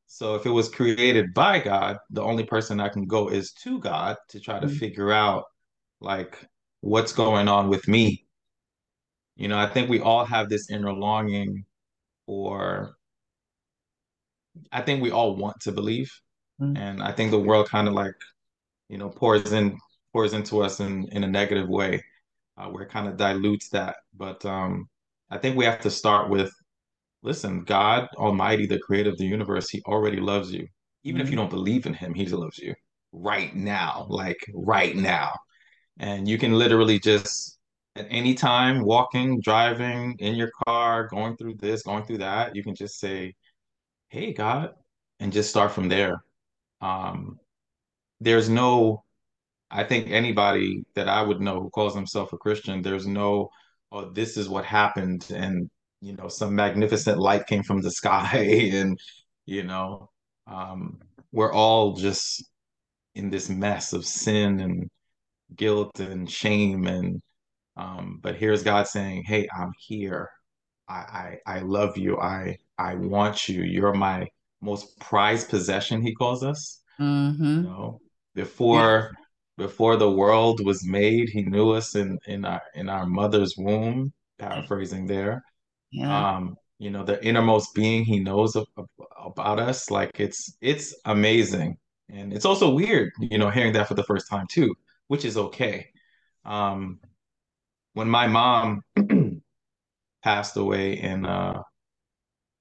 So 0.09 0.35
if 0.35 0.45
it 0.45 0.51
was 0.51 0.69
created 0.69 1.33
by 1.33 1.61
God, 1.61 1.99
the 2.11 2.23
only 2.23 2.43
person 2.45 2.81
I 2.81 2.89
can 2.89 3.07
go 3.07 3.29
is 3.29 3.53
to 3.63 3.79
God 3.79 4.17
to 4.31 4.41
try 4.41 4.59
to 4.59 4.67
Mm. 4.67 4.77
figure 4.77 5.13
out 5.13 5.45
like 6.01 6.45
what's 6.81 7.13
going 7.13 7.47
on 7.47 7.69
with 7.71 7.87
me. 7.87 8.27
You 9.37 9.47
know, 9.47 9.59
I 9.59 9.69
think 9.69 9.89
we 9.89 10.01
all 10.01 10.25
have 10.25 10.49
this 10.49 10.69
inner 10.69 10.93
longing 10.93 11.65
for 12.27 12.97
I 14.73 14.83
think 14.83 15.01
we 15.01 15.13
all 15.13 15.37
want 15.37 15.61
to 15.61 15.73
believe. 15.73 16.11
Mm. 16.61 16.77
And 16.77 17.03
I 17.03 17.13
think 17.13 17.31
the 17.31 17.39
world 17.39 17.69
kind 17.71 17.87
of 17.87 17.95
like, 17.95 18.15
you 18.89 18.99
know, 18.99 19.11
pours 19.11 19.53
in 19.53 19.79
pours 20.13 20.33
into 20.33 20.61
us 20.61 20.81
in 20.81 21.07
in 21.13 21.23
a 21.23 21.29
negative 21.29 21.69
way, 21.69 22.05
uh, 22.59 22.67
where 22.67 22.83
it 22.83 22.91
kind 22.91 23.07
of 23.07 23.17
dilutes 23.17 23.69
that. 23.69 23.97
But 24.13 24.45
um 24.45 24.89
I 25.33 25.39
think 25.39 25.57
we 25.57 25.65
have 25.65 25.81
to 25.81 25.91
start 25.91 26.31
with 26.31 26.53
Listen, 27.23 27.65
God 27.65 28.09
Almighty, 28.17 28.67
the 28.67 28.81
creator 28.81 29.11
of 29.11 29.19
the 29.19 29.27
universe, 29.27 29.71
he 29.71 29.81
already 29.87 30.19
loves 30.21 30.53
you. 30.53 30.67
Even 31.05 31.21
if 31.21 31.31
you 31.31 31.37
Mm. 31.37 31.43
don't 31.43 31.51
believe 31.51 31.87
in 31.87 31.95
him, 31.95 32.15
he 32.15 32.27
loves 32.27 32.59
you 32.59 32.75
right 33.13 33.55
now, 33.55 34.07
like 34.11 34.39
right 34.55 34.97
now. 34.97 35.31
And 35.99 36.29
you 36.29 36.39
can 36.39 36.53
literally 36.59 36.99
just 37.01 37.59
at 37.97 38.07
any 38.11 38.35
time, 38.35 38.83
walking, 38.85 39.41
driving, 39.41 40.17
in 40.19 40.35
your 40.35 40.51
car, 40.67 41.09
going 41.09 41.37
through 41.37 41.55
this, 41.57 41.83
going 41.83 42.05
through 42.05 42.19
that, 42.19 42.57
you 42.57 42.65
can 42.65 42.75
just 42.75 42.99
say, 42.99 43.35
Hey, 44.11 44.33
God, 44.33 44.75
and 45.21 45.33
just 45.33 45.51
start 45.51 45.73
from 45.73 45.89
there. 45.89 46.23
Um, 46.81 47.39
there's 48.21 48.49
no 48.49 49.05
I 49.71 49.85
think 49.85 50.09
anybody 50.11 50.85
that 50.95 51.09
I 51.09 51.23
would 51.23 51.41
know 51.41 51.61
who 51.61 51.71
calls 51.71 51.95
himself 51.95 52.33
a 52.33 52.39
Christian, 52.39 52.83
there's 52.83 53.07
no, 53.07 53.51
oh, 53.93 54.11
this 54.11 54.39
is 54.39 54.49
what 54.51 54.67
happened, 54.67 55.29
and 55.33 55.71
you 56.03 56.15
know, 56.17 56.29
some 56.29 56.55
magnificent 56.57 57.19
light 57.21 57.47
came 57.49 57.65
from 57.65 57.83
the 57.83 57.93
sky, 58.03 58.39
and 58.75 58.99
you 59.47 59.65
know, 59.65 60.11
um, 60.49 61.01
we're 61.33 61.53
all 61.55 61.95
just 61.97 62.45
in 63.15 63.31
this 63.31 63.49
mess 63.51 63.93
of 63.93 64.07
sin 64.07 64.61
and 64.61 64.91
guilt 65.57 66.01
and 66.01 66.31
shame, 66.31 66.87
and 66.87 67.23
um, 67.77 68.21
but 68.23 68.37
here's 68.37 68.63
God 68.65 68.89
saying, 68.89 69.25
"Hey, 69.27 69.49
I'm 69.57 69.73
here. 69.79 70.31
I, 70.89 71.39
I 71.47 71.57
I 71.59 71.61
love 71.61 71.99
you. 71.99 72.19
I 72.21 72.59
I 72.79 72.97
want 72.97 73.49
you. 73.49 73.63
You're 73.65 73.95
my 73.95 74.29
most 74.63 74.99
prized 75.01 75.49
possession." 75.51 76.03
He 76.03 76.15
calls 76.15 76.45
us. 76.45 76.83
You 77.53 77.59
hmm 77.59 77.63
know, 77.63 78.01
before 78.35 79.11
before 79.63 79.97
the 79.97 80.11
world 80.11 80.65
was 80.65 80.85
made, 80.85 81.29
he 81.29 81.43
knew 81.43 81.71
us 81.71 81.95
in 81.95 82.19
in 82.27 82.45
our 82.45 82.63
in 82.75 82.89
our 82.89 83.07
mother's 83.07 83.55
womb, 83.57 84.13
paraphrasing 84.39 85.07
there. 85.07 85.43
Yeah. 85.93 86.15
Um, 86.37 86.57
you 86.79 86.91
know, 86.91 87.05
the 87.05 87.25
innermost 87.25 87.75
being 87.75 88.05
he 88.05 88.19
knows 88.21 88.57
of, 88.57 88.67
of- 88.77 88.89
about 89.25 89.59
us, 89.61 89.91
like 89.91 90.11
it's 90.27 90.57
it's 90.61 90.95
amazing. 91.05 91.77
And 92.11 92.33
it's 92.33 92.45
also 92.45 92.75
weird, 92.75 93.13
you 93.21 93.39
know, 93.39 93.51
hearing 93.51 93.73
that 93.75 93.89
for 93.89 93.95
the 93.95 94.05
first 94.05 94.29
time 94.29 94.47
too, 94.57 94.75
which 95.09 95.25
is 95.25 95.37
okay. 95.37 95.87
Um, 96.45 96.99
when 97.95 98.09
my 98.09 98.27
mom 98.27 98.83
passed 100.25 100.57
away 100.57 100.87
in 101.01 101.25
uh 101.27 101.63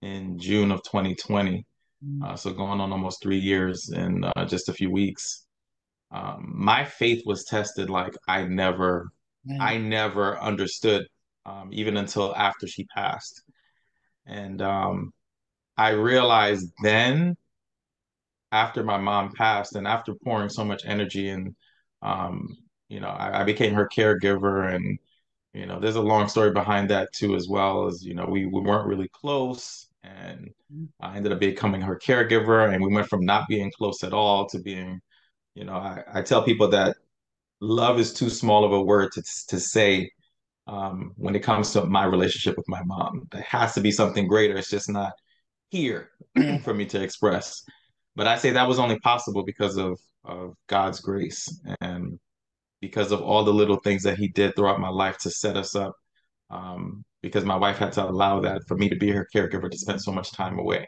in 0.01 0.37
June 0.39 0.71
of 0.71 0.83
2020, 0.83 1.65
Mm. 2.03 2.23
uh, 2.25 2.35
so 2.35 2.51
going 2.51 2.79
on 2.81 2.91
almost 2.91 3.21
three 3.21 3.37
years 3.37 3.91
in 3.93 4.23
uh, 4.23 4.43
just 4.45 4.69
a 4.69 4.73
few 4.73 4.89
weeks 4.89 5.45
um, 6.11 6.51
my 6.55 6.83
faith 6.85 7.23
was 7.25 7.45
tested 7.45 7.89
like 7.89 8.13
I 8.27 8.43
never. 8.45 9.09
I 9.59 9.77
never 9.77 10.39
understood, 10.39 11.07
um, 11.45 11.69
even 11.73 11.97
until 11.97 12.35
after 12.35 12.67
she 12.67 12.85
passed. 12.85 13.43
And 14.25 14.61
um, 14.61 15.13
I 15.77 15.89
realized 15.91 16.71
then, 16.83 17.35
after 18.51 18.83
my 18.83 18.97
mom 18.97 19.31
passed, 19.33 19.75
and 19.75 19.87
after 19.87 20.13
pouring 20.23 20.49
so 20.49 20.63
much 20.65 20.83
energy 20.85 21.29
and, 21.29 21.55
um, 22.01 22.47
you 22.89 22.99
know, 22.99 23.07
I, 23.09 23.41
I 23.41 23.43
became 23.43 23.73
her 23.73 23.87
caregiver, 23.87 24.73
and 24.73 24.99
you 25.53 25.65
know, 25.65 25.79
there's 25.79 25.95
a 25.97 26.01
long 26.01 26.27
story 26.29 26.51
behind 26.51 26.89
that 26.89 27.13
too, 27.13 27.35
as 27.35 27.47
well 27.49 27.87
as 27.87 28.03
you 28.05 28.13
know, 28.15 28.25
we 28.25 28.45
we 28.45 28.61
weren't 28.61 28.87
really 28.87 29.09
close, 29.09 29.87
and 30.03 30.49
Mm. 30.73 30.87
I 31.01 31.17
ended 31.17 31.33
up 31.33 31.39
becoming 31.39 31.81
her 31.81 31.97
caregiver, 31.97 32.73
and 32.73 32.83
we 32.83 32.93
went 32.93 33.07
from 33.09 33.25
not 33.25 33.47
being 33.49 33.71
close 33.77 34.03
at 34.03 34.13
all 34.13 34.47
to 34.49 34.59
being, 34.59 35.01
you 35.55 35.65
know, 35.65 35.73
I, 35.73 36.03
I 36.13 36.21
tell 36.21 36.43
people 36.43 36.69
that 36.69 36.95
love 37.59 37.99
is 37.99 38.13
too 38.13 38.29
small 38.29 38.65
of 38.65 38.73
a 38.73 38.81
word 38.81 39.11
to 39.13 39.23
to 39.49 39.59
say 39.59 40.09
um, 40.67 41.13
when 41.17 41.35
it 41.35 41.41
comes 41.43 41.71
to 41.73 41.85
my 41.85 42.05
relationship 42.05 42.57
with 42.57 42.67
my 42.69 42.83
mom. 42.83 43.27
There 43.31 43.41
has 43.41 43.73
to 43.75 43.81
be 43.81 43.91
something 43.91 44.27
greater. 44.27 44.57
It's 44.57 44.69
just 44.69 44.89
not 44.89 45.13
here 45.69 46.11
for 46.63 46.73
me 46.73 46.85
to 46.87 47.01
express. 47.01 47.63
But 48.15 48.27
I 48.27 48.37
say 48.37 48.51
that 48.51 48.67
was 48.67 48.79
only 48.79 48.99
possible 48.99 49.43
because 49.43 49.77
of 49.77 49.99
of 50.25 50.55
God's 50.67 51.01
grace 51.01 51.47
and 51.81 52.19
because 52.81 53.11
of 53.11 53.21
all 53.21 53.43
the 53.43 53.53
little 53.53 53.77
things 53.77 54.03
that 54.03 54.17
He 54.17 54.29
did 54.29 54.55
throughout 54.55 54.79
my 54.79 54.89
life 54.89 55.17
to 55.19 55.31
set 55.31 55.57
us 55.57 55.75
up. 55.75 55.95
Um, 56.49 57.03
because 57.21 57.45
my 57.45 57.55
wife 57.55 57.77
had 57.77 57.93
to 57.93 58.09
allow 58.09 58.41
that 58.41 58.63
for 58.67 58.75
me 58.77 58.89
to 58.89 58.95
be 58.95 59.11
her 59.11 59.27
caregiver 59.33 59.69
to 59.69 59.77
spend 59.77 60.01
so 60.01 60.11
much 60.11 60.31
time 60.33 60.59
away. 60.59 60.87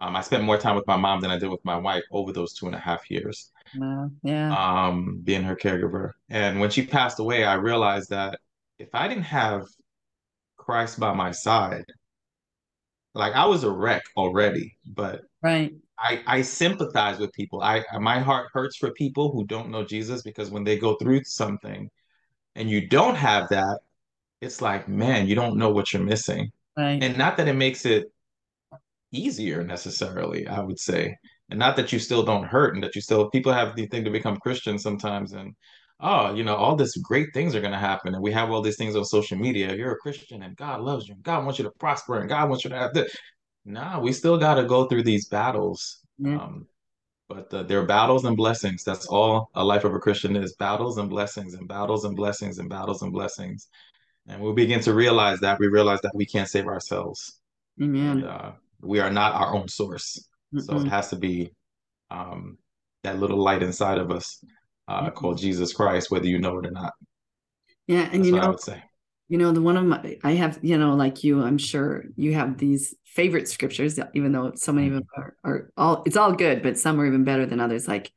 Um, 0.00 0.16
I 0.16 0.22
spent 0.22 0.44
more 0.44 0.58
time 0.58 0.76
with 0.76 0.86
my 0.86 0.96
mom 0.96 1.20
than 1.20 1.30
I 1.30 1.38
did 1.38 1.50
with 1.50 1.64
my 1.64 1.76
wife 1.76 2.04
over 2.12 2.32
those 2.32 2.54
two 2.54 2.66
and 2.66 2.74
a 2.74 2.78
half 2.78 3.10
years 3.10 3.50
Wow. 3.78 4.10
Yeah. 4.22 4.86
um, 4.86 5.20
being 5.24 5.42
her 5.42 5.56
caregiver. 5.56 6.12
And 6.30 6.60
when 6.60 6.70
she 6.70 6.86
passed 6.86 7.18
away, 7.18 7.44
I 7.44 7.54
realized 7.54 8.10
that 8.10 8.38
if 8.78 8.88
I 8.94 9.08
didn't 9.08 9.24
have 9.24 9.66
Christ 10.56 10.98
by 10.98 11.12
my 11.14 11.30
side, 11.30 11.84
like 13.14 13.34
I 13.34 13.46
was 13.46 13.64
a 13.64 13.70
wreck 13.70 14.02
already, 14.16 14.76
but 14.86 15.22
Right. 15.42 15.74
I, 15.98 16.22
I 16.26 16.42
sympathize 16.42 17.18
with 17.18 17.32
people. 17.32 17.62
I 17.62 17.84
my 18.00 18.18
heart 18.18 18.48
hurts 18.52 18.76
for 18.76 18.90
people 18.92 19.30
who 19.30 19.44
don't 19.46 19.70
know 19.70 19.84
Jesus 19.84 20.22
because 20.22 20.50
when 20.50 20.64
they 20.64 20.78
go 20.78 20.96
through 20.96 21.22
something 21.24 21.90
and 22.56 22.68
you 22.68 22.88
don't 22.88 23.14
have 23.14 23.48
that, 23.50 23.80
it's 24.40 24.60
like, 24.60 24.88
man, 24.88 25.28
you 25.28 25.34
don't 25.34 25.56
know 25.56 25.70
what 25.70 25.92
you're 25.92 26.02
missing. 26.02 26.50
Right. 26.76 27.02
And 27.02 27.16
not 27.16 27.36
that 27.36 27.48
it 27.48 27.54
makes 27.54 27.84
it 27.86 28.12
easier 29.12 29.62
necessarily, 29.64 30.46
I 30.48 30.60
would 30.60 30.80
say. 30.80 31.16
And 31.54 31.60
not 31.60 31.76
that 31.76 31.92
you 31.92 32.00
still 32.00 32.24
don't 32.24 32.42
hurt 32.42 32.74
and 32.74 32.82
that 32.82 32.96
you 32.96 33.00
still 33.00 33.30
people 33.30 33.52
have 33.52 33.76
the 33.76 33.86
thing 33.86 34.02
to 34.02 34.10
become 34.10 34.38
Christian 34.38 34.76
sometimes 34.76 35.34
and 35.34 35.54
oh, 36.00 36.34
you 36.34 36.42
know, 36.42 36.56
all 36.56 36.74
these 36.74 36.96
great 36.96 37.28
things 37.32 37.54
are 37.54 37.60
gonna 37.60 37.78
happen. 37.78 38.12
And 38.12 38.20
we 38.24 38.32
have 38.32 38.50
all 38.50 38.60
these 38.60 38.76
things 38.76 38.96
on 38.96 39.04
social 39.04 39.38
media. 39.38 39.72
You're 39.72 39.92
a 39.92 39.98
Christian 39.98 40.42
and 40.42 40.56
God 40.56 40.80
loves 40.80 41.06
you 41.06 41.14
and 41.14 41.22
God 41.22 41.44
wants 41.44 41.60
you 41.60 41.64
to 41.66 41.70
prosper 41.78 42.18
and 42.18 42.28
God 42.28 42.48
wants 42.48 42.64
you 42.64 42.70
to 42.70 42.76
have 42.76 42.92
this. 42.92 43.16
Nah, 43.64 44.00
we 44.00 44.12
still 44.12 44.36
gotta 44.36 44.64
go 44.64 44.86
through 44.86 45.04
these 45.04 45.28
battles. 45.28 46.00
Yeah. 46.18 46.40
Um, 46.40 46.66
but 47.28 47.54
uh, 47.54 47.62
they're 47.62 47.86
battles 47.86 48.24
and 48.24 48.36
blessings. 48.36 48.82
That's 48.82 49.06
all 49.06 49.48
a 49.54 49.62
life 49.62 49.84
of 49.84 49.94
a 49.94 50.00
Christian 50.00 50.34
is 50.34 50.56
battles 50.56 50.98
and 50.98 51.08
blessings 51.08 51.54
and 51.54 51.68
battles 51.68 52.04
and 52.04 52.16
blessings 52.16 52.58
and 52.58 52.68
battles 52.68 53.02
and 53.02 53.12
blessings. 53.12 53.68
And 54.26 54.42
we 54.42 54.52
begin 54.54 54.80
to 54.80 54.92
realize 54.92 55.38
that 55.38 55.60
we 55.60 55.68
realize 55.68 56.00
that 56.00 56.16
we 56.16 56.26
can't 56.26 56.48
save 56.48 56.66
ourselves 56.66 57.38
and 57.78 57.94
Amen. 57.94 58.24
uh, 58.24 58.52
we 58.82 58.98
are 58.98 59.10
not 59.10 59.34
our 59.34 59.54
own 59.54 59.68
source. 59.68 60.28
So 60.58 60.76
it 60.78 60.88
has 60.88 61.10
to 61.10 61.16
be 61.16 61.52
um, 62.10 62.58
that 63.02 63.18
little 63.18 63.42
light 63.42 63.62
inside 63.62 63.98
of 63.98 64.10
us 64.10 64.42
uh, 64.88 65.10
called 65.10 65.38
Jesus 65.38 65.72
Christ, 65.72 66.10
whether 66.10 66.26
you 66.26 66.38
know 66.38 66.58
it 66.58 66.66
or 66.66 66.70
not. 66.70 66.92
Yeah. 67.86 68.08
And 68.12 68.20
That's 68.20 68.26
you 68.26 68.32
what 68.34 68.42
I 68.42 68.44
know, 68.44 68.50
would 68.52 68.60
say. 68.60 68.82
you 69.28 69.38
know, 69.38 69.52
the 69.52 69.62
one 69.62 69.76
of 69.76 69.84
my, 69.84 70.18
I 70.22 70.32
have, 70.32 70.58
you 70.62 70.78
know, 70.78 70.94
like 70.94 71.24
you, 71.24 71.42
I'm 71.42 71.58
sure 71.58 72.04
you 72.16 72.34
have 72.34 72.58
these 72.58 72.94
favorite 73.04 73.48
scriptures, 73.48 73.98
even 74.14 74.32
though 74.32 74.52
so 74.54 74.72
many 74.72 74.88
of 74.88 74.94
them 74.94 75.04
are, 75.16 75.36
are 75.44 75.70
all, 75.76 76.02
it's 76.06 76.16
all 76.16 76.32
good, 76.32 76.62
but 76.62 76.78
some 76.78 77.00
are 77.00 77.06
even 77.06 77.24
better 77.24 77.46
than 77.46 77.60
others. 77.60 77.88
Like 77.88 78.12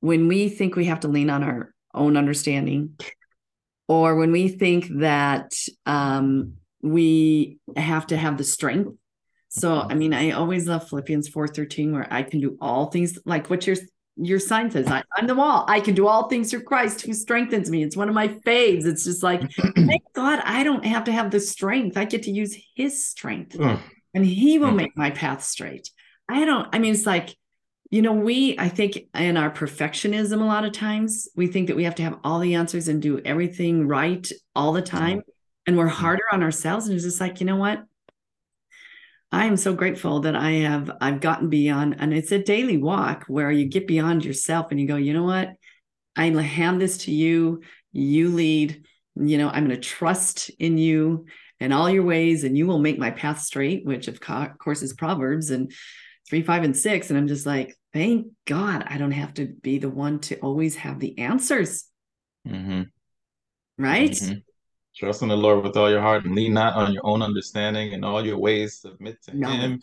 when 0.00 0.28
we 0.28 0.48
think 0.48 0.76
we 0.76 0.84
have 0.86 1.00
to 1.00 1.08
lean 1.08 1.30
on 1.30 1.42
our 1.42 1.74
own 1.92 2.16
understanding, 2.16 2.98
or 3.88 4.16
when 4.16 4.32
we 4.32 4.48
think 4.48 4.88
that 5.00 5.52
um, 5.86 6.54
we 6.82 7.58
have 7.76 8.06
to 8.08 8.16
have 8.16 8.38
the 8.38 8.44
strength. 8.44 8.96
So, 9.56 9.86
I 9.88 9.94
mean, 9.94 10.12
I 10.12 10.32
always 10.32 10.66
love 10.66 10.88
Philippians 10.88 11.28
4 11.28 11.46
13, 11.46 11.92
where 11.92 12.12
I 12.12 12.24
can 12.24 12.40
do 12.40 12.58
all 12.60 12.86
things 12.90 13.18
like 13.24 13.50
what 13.50 13.66
your 13.66 13.76
your 14.16 14.38
sign 14.38 14.70
says. 14.70 14.86
I, 14.88 15.02
I'm 15.16 15.26
the 15.26 15.34
wall. 15.34 15.64
I 15.68 15.80
can 15.80 15.94
do 15.94 16.06
all 16.06 16.28
things 16.28 16.50
through 16.50 16.62
Christ 16.64 17.02
who 17.02 17.12
strengthens 17.12 17.70
me. 17.70 17.82
It's 17.82 17.96
one 17.96 18.08
of 18.08 18.14
my 18.14 18.28
faves. 18.28 18.84
It's 18.84 19.04
just 19.04 19.22
like, 19.22 19.42
thank 19.76 20.02
God 20.14 20.40
I 20.44 20.62
don't 20.64 20.84
have 20.84 21.04
to 21.04 21.12
have 21.12 21.30
the 21.30 21.40
strength. 21.40 21.96
I 21.96 22.04
get 22.04 22.24
to 22.24 22.30
use 22.30 22.56
his 22.76 23.04
strength 23.04 23.56
Mm, 23.56 23.80
and 24.12 24.24
he 24.24 24.58
will 24.58 24.70
Mm. 24.72 24.76
make 24.76 24.96
my 24.96 25.10
path 25.10 25.42
straight. 25.44 25.90
I 26.28 26.44
don't, 26.44 26.68
I 26.72 26.78
mean, 26.78 26.92
it's 26.94 27.06
like, 27.06 27.36
you 27.90 28.02
know, 28.02 28.12
we, 28.12 28.56
I 28.58 28.68
think 28.68 28.98
in 29.14 29.36
our 29.36 29.50
perfectionism, 29.50 30.40
a 30.40 30.44
lot 30.44 30.64
of 30.64 30.72
times 30.72 31.28
we 31.36 31.46
think 31.48 31.68
that 31.68 31.76
we 31.76 31.84
have 31.84 31.94
to 31.96 32.02
have 32.02 32.18
all 32.24 32.38
the 32.40 32.54
answers 32.54 32.88
and 32.88 33.00
do 33.02 33.20
everything 33.24 33.86
right 33.86 34.28
all 34.54 34.72
the 34.72 34.82
time. 34.82 35.22
And 35.66 35.76
we're 35.76 35.86
harder 35.88 36.24
on 36.32 36.42
ourselves. 36.42 36.86
And 36.86 36.94
it's 36.94 37.04
just 37.04 37.20
like, 37.20 37.40
you 37.40 37.46
know 37.46 37.56
what? 37.56 37.82
I 39.32 39.46
am 39.46 39.56
so 39.56 39.74
grateful 39.74 40.20
that 40.20 40.36
I 40.36 40.50
have, 40.52 40.90
I've 41.00 41.20
gotten 41.20 41.48
beyond, 41.48 41.96
and 41.98 42.14
it's 42.14 42.32
a 42.32 42.42
daily 42.42 42.76
walk 42.76 43.24
where 43.26 43.50
you 43.50 43.66
get 43.66 43.86
beyond 43.86 44.24
yourself 44.24 44.70
and 44.70 44.80
you 44.80 44.86
go, 44.86 44.96
you 44.96 45.12
know 45.12 45.24
what? 45.24 45.50
I 46.16 46.26
hand 46.26 46.80
this 46.80 46.98
to 46.98 47.12
you. 47.12 47.62
You 47.92 48.28
lead. 48.28 48.84
You 49.16 49.38
know, 49.38 49.48
I'm 49.48 49.66
going 49.66 49.80
to 49.80 49.88
trust 49.88 50.50
in 50.58 50.78
you 50.78 51.26
and 51.60 51.72
all 51.72 51.90
your 51.90 52.04
ways, 52.04 52.44
and 52.44 52.56
you 52.56 52.66
will 52.66 52.78
make 52.78 52.98
my 52.98 53.10
path 53.10 53.40
straight, 53.40 53.84
which 53.84 54.08
of 54.08 54.20
course 54.20 54.82
is 54.82 54.92
Proverbs. 54.92 55.50
And 55.50 55.72
three, 56.28 56.42
five, 56.42 56.64
and 56.64 56.76
six. 56.76 57.10
And 57.10 57.18
I'm 57.18 57.28
just 57.28 57.46
like, 57.46 57.76
thank 57.92 58.28
God 58.46 58.84
I 58.88 58.98
don't 58.98 59.12
have 59.12 59.34
to 59.34 59.46
be 59.46 59.78
the 59.78 59.90
one 59.90 60.20
to 60.20 60.38
always 60.38 60.76
have 60.76 60.98
the 60.98 61.18
answers. 61.18 61.84
Mm-hmm. 62.48 62.82
Right? 63.78 64.10
Mm-hmm. 64.10 64.38
Trust 64.96 65.22
in 65.22 65.28
the 65.28 65.36
Lord 65.36 65.64
with 65.64 65.76
all 65.76 65.90
your 65.90 66.00
heart 66.00 66.24
and 66.24 66.34
lean 66.34 66.54
not 66.54 66.74
on 66.74 66.92
your 66.92 67.04
own 67.04 67.20
understanding. 67.22 67.92
In 67.92 68.04
all 68.04 68.24
your 68.24 68.38
ways, 68.38 68.80
submit 68.80 69.22
to 69.24 69.36
No. 69.36 69.48
Him, 69.48 69.80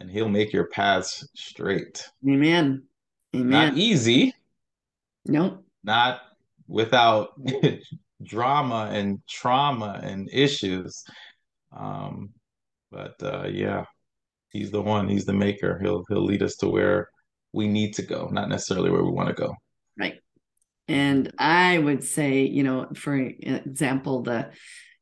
and 0.00 0.10
He'll 0.10 0.28
make 0.28 0.52
your 0.52 0.68
paths 0.68 1.26
straight. 1.34 2.08
Amen. 2.26 2.84
Amen. 3.34 3.48
Not 3.50 3.76
easy, 3.76 4.32
nope. 5.26 5.64
not 5.82 6.20
without 6.68 7.30
drama 8.22 8.88
and 8.92 9.20
trauma 9.28 10.00
and 10.02 10.28
issues. 10.32 11.04
Um, 11.76 12.30
but 12.90 13.16
uh, 13.22 13.48
yeah, 13.50 13.84
He's 14.50 14.70
the 14.70 14.80
one. 14.80 15.08
He's 15.08 15.26
the 15.26 15.32
maker. 15.34 15.78
He'll 15.82 16.04
He'll 16.08 16.24
lead 16.24 16.42
us 16.42 16.56
to 16.56 16.68
where 16.68 17.08
we 17.52 17.66
need 17.68 17.94
to 17.94 18.02
go, 18.02 18.28
not 18.32 18.48
necessarily 18.48 18.90
where 18.90 19.02
we 19.02 19.10
want 19.10 19.28
to 19.28 19.34
go. 19.34 19.54
Right. 19.98 20.14
And 20.88 21.32
I 21.38 21.78
would 21.78 22.04
say, 22.04 22.42
you 22.44 22.62
know, 22.62 22.88
for 22.94 23.16
example, 23.16 24.22
the, 24.22 24.50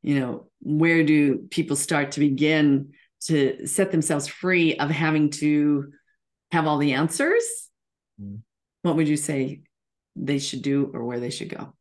you 0.02 0.18
know, 0.18 0.48
where 0.60 1.04
do 1.04 1.46
people 1.50 1.76
start 1.76 2.12
to 2.12 2.20
begin 2.20 2.92
to 3.26 3.66
set 3.66 3.90
themselves 3.90 4.26
free 4.26 4.76
of 4.76 4.90
having 4.90 5.30
to 5.30 5.92
have 6.52 6.66
all 6.66 6.78
the 6.78 6.94
answers? 6.94 7.44
Mhm. 8.18 8.42
What 8.82 8.96
would 8.96 9.08
you 9.08 9.16
say 9.16 9.62
they 10.16 10.38
should 10.38 10.62
do 10.62 10.90
or 10.94 11.04
where 11.04 11.20
they 11.20 11.30
should 11.30 11.48
go? 11.48 11.74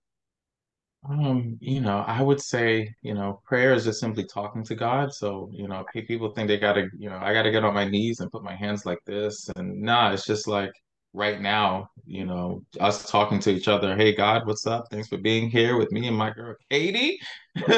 Um, 1.10 1.58
you 1.60 1.82
know, 1.82 2.00
I 2.08 2.22
would 2.22 2.39
say, 2.42 2.96
you 3.02 3.13
know, 3.13 3.42
prayer 3.46 3.74
is 3.74 3.84
just 3.84 4.00
simply 4.00 4.24
talking 4.26 4.63
to 4.66 4.76
God. 4.76 5.13
So, 5.13 5.50
you 5.54 5.68
know, 5.68 5.84
pe- 5.94 6.06
people 6.06 6.30
think 6.32 6.48
they 6.48 6.58
gotta, 6.58 6.88
you 6.98 7.10
know, 7.10 7.18
I 7.18 7.34
gotta 7.34 7.52
get 7.52 7.66
on 7.66 7.74
my 7.74 7.84
knees 7.86 8.22
and 8.22 8.32
put 8.32 8.42
my 8.44 8.56
hands 8.56 8.86
like 8.86 9.00
this. 9.06 9.50
And 9.58 9.82
nah, 9.82 10.13
it's 10.13 10.26
just 10.26 10.48
like 10.48 10.72
right 11.13 11.39
now, 11.39 11.89
you 12.06 12.26
know, 12.26 12.63
us 12.80 13.10
talking 13.10 13.39
to 13.39 13.52
each 13.52 13.67
other. 13.67 13.95
Hey, 13.95 14.15
God, 14.15 14.45
what's 14.47 14.65
up? 14.65 14.86
Thanks 14.91 15.08
for 15.08 15.17
being 15.17 15.49
here 15.49 15.78
with 15.78 15.91
me 15.91 16.08
and 16.08 16.17
my 16.17 16.32
girl 16.32 16.56
Katy. 16.69 17.19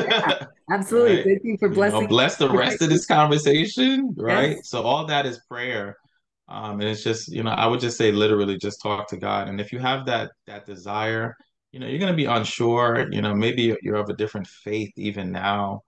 Absolutely. 0.71 1.17
Right. 1.17 1.25
Thank 1.25 1.41
you 1.43 1.57
for 1.57 1.67
You 1.67 1.75
know, 1.75 1.89
blessing. 1.89 2.07
bless 2.07 2.37
the 2.37 2.49
rest 2.49 2.81
of 2.81 2.89
this 2.89 3.05
conversation, 3.05 4.15
right? 4.17 4.55
Yes. 4.57 4.69
So 4.69 4.81
all 4.81 5.05
that 5.05 5.25
is 5.25 5.39
prayer. 5.49 5.97
Um, 6.47 6.79
and 6.79 6.89
it's 6.89 7.03
just, 7.03 7.31
you 7.31 7.43
know, 7.43 7.51
I 7.51 7.67
would 7.67 7.79
just 7.79 7.97
say 7.97 8.11
literally 8.11 8.57
just 8.57 8.81
talk 8.81 9.07
to 9.09 9.17
God. 9.17 9.47
And 9.49 9.59
if 9.59 9.73
you 9.73 9.79
have 9.79 10.05
that 10.05 10.31
that 10.47 10.65
desire, 10.65 11.35
you 11.71 11.79
know, 11.79 11.87
you're 11.87 11.99
gonna 11.99 12.13
be 12.13 12.25
unsure, 12.25 13.07
you 13.11 13.21
know, 13.21 13.33
maybe 13.35 13.63
you're 13.63 13.79
you're 13.81 13.95
of 13.95 14.09
a 14.09 14.15
different 14.15 14.47
faith 14.47 14.91
even 14.95 15.31
now. 15.31 15.81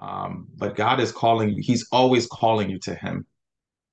Um, 0.00 0.48
but 0.56 0.76
God 0.76 1.00
is 1.00 1.12
calling 1.12 1.50
you, 1.50 1.62
He's 1.62 1.86
always 1.92 2.26
calling 2.26 2.70
you 2.70 2.78
to 2.80 2.94
Him. 2.94 3.26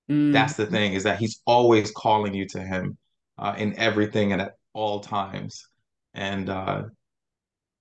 Mm, 0.10 0.34
That's 0.34 0.56
the 0.56 0.65
thing, 0.65 0.94
is 0.94 1.04
that 1.04 1.20
He's 1.20 1.41
always 1.46 1.91
calling 1.91 2.34
you 2.34 2.48
to 2.50 2.62
Him 2.62 2.98
uh, 3.38 3.56
in 3.58 3.78
everything 3.78 4.32
and 4.34 4.41
at 4.41 4.54
all 4.74 5.00
times. 5.00 5.68
And 6.13 6.50
uh 6.50 6.84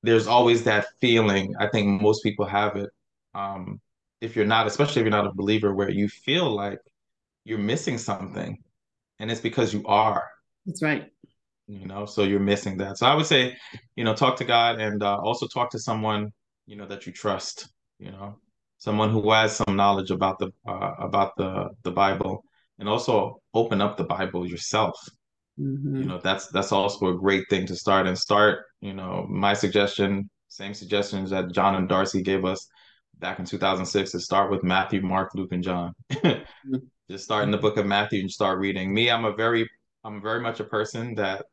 there's 0.02 0.26
always 0.26 0.64
that 0.64 0.86
feeling. 1.00 1.54
I 1.58 1.68
think 1.68 2.00
most 2.02 2.22
people 2.22 2.46
have 2.46 2.76
it. 2.76 2.90
Um, 3.34 3.80
if 4.20 4.36
you're 4.36 4.46
not, 4.46 4.66
especially 4.66 5.00
if 5.00 5.04
you're 5.04 5.10
not 5.10 5.26
a 5.26 5.32
believer, 5.32 5.74
where 5.74 5.90
you 5.90 6.08
feel 6.08 6.50
like 6.50 6.78
you're 7.44 7.58
missing 7.58 7.98
something, 7.98 8.58
and 9.18 9.30
it's 9.30 9.40
because 9.40 9.72
you 9.74 9.84
are, 9.86 10.24
that's 10.66 10.82
right. 10.82 11.10
you 11.66 11.86
know, 11.86 12.04
so 12.06 12.22
you're 12.22 12.40
missing 12.40 12.76
that. 12.78 12.98
So 12.98 13.06
I 13.06 13.14
would 13.14 13.26
say, 13.26 13.56
you 13.96 14.04
know, 14.04 14.14
talk 14.14 14.36
to 14.36 14.44
God 14.44 14.78
and 14.80 15.02
uh, 15.02 15.16
also 15.16 15.46
talk 15.46 15.70
to 15.70 15.78
someone, 15.78 16.32
you 16.66 16.76
know, 16.76 16.86
that 16.86 17.06
you 17.06 17.12
trust, 17.12 17.68
you 17.98 18.10
know, 18.10 18.36
someone 18.84 19.10
who 19.10 19.30
has 19.32 19.56
some 19.56 19.76
knowledge 19.76 20.10
about 20.10 20.38
the 20.38 20.48
uh, 20.72 20.92
about 21.08 21.30
the 21.36 21.70
the 21.86 21.90
Bible, 21.90 22.44
and 22.78 22.88
also 22.88 23.40
open 23.54 23.80
up 23.80 23.96
the 23.96 24.04
Bible 24.16 24.42
yourself. 24.54 24.96
Mhm. 25.58 26.00
you 26.00 26.06
know 26.10 26.18
that's 26.18 26.48
that's 26.48 26.72
also 26.72 27.06
a 27.10 27.18
great 27.24 27.44
thing 27.48 27.64
to 27.64 27.76
start 27.76 28.08
and 28.08 28.18
start 28.18 28.64
you 28.80 28.92
know 28.92 29.24
my 29.46 29.54
suggestion 29.54 30.28
same 30.48 30.74
suggestions 30.74 31.30
that 31.30 31.52
john 31.52 31.76
and 31.76 31.88
darcy 31.88 32.22
gave 32.22 32.44
us 32.44 32.66
back 33.20 33.38
in 33.38 33.44
2006 33.44 34.16
is 34.16 34.24
start 34.24 34.50
with 34.50 34.64
matthew 34.64 35.00
mark 35.00 35.28
luke 35.36 35.52
and 35.52 35.62
john. 35.62 35.92
Just 37.10 37.24
start 37.28 37.44
in 37.44 37.52
the 37.52 37.62
book 37.64 37.76
of 37.76 37.86
matthew 37.86 38.20
and 38.20 38.30
start 38.30 38.58
reading. 38.58 38.92
Me 38.92 39.04
i'm 39.12 39.24
a 39.24 39.32
very 39.44 39.62
i'm 40.02 40.20
very 40.20 40.40
much 40.40 40.58
a 40.58 40.64
person 40.64 41.14
that 41.14 41.44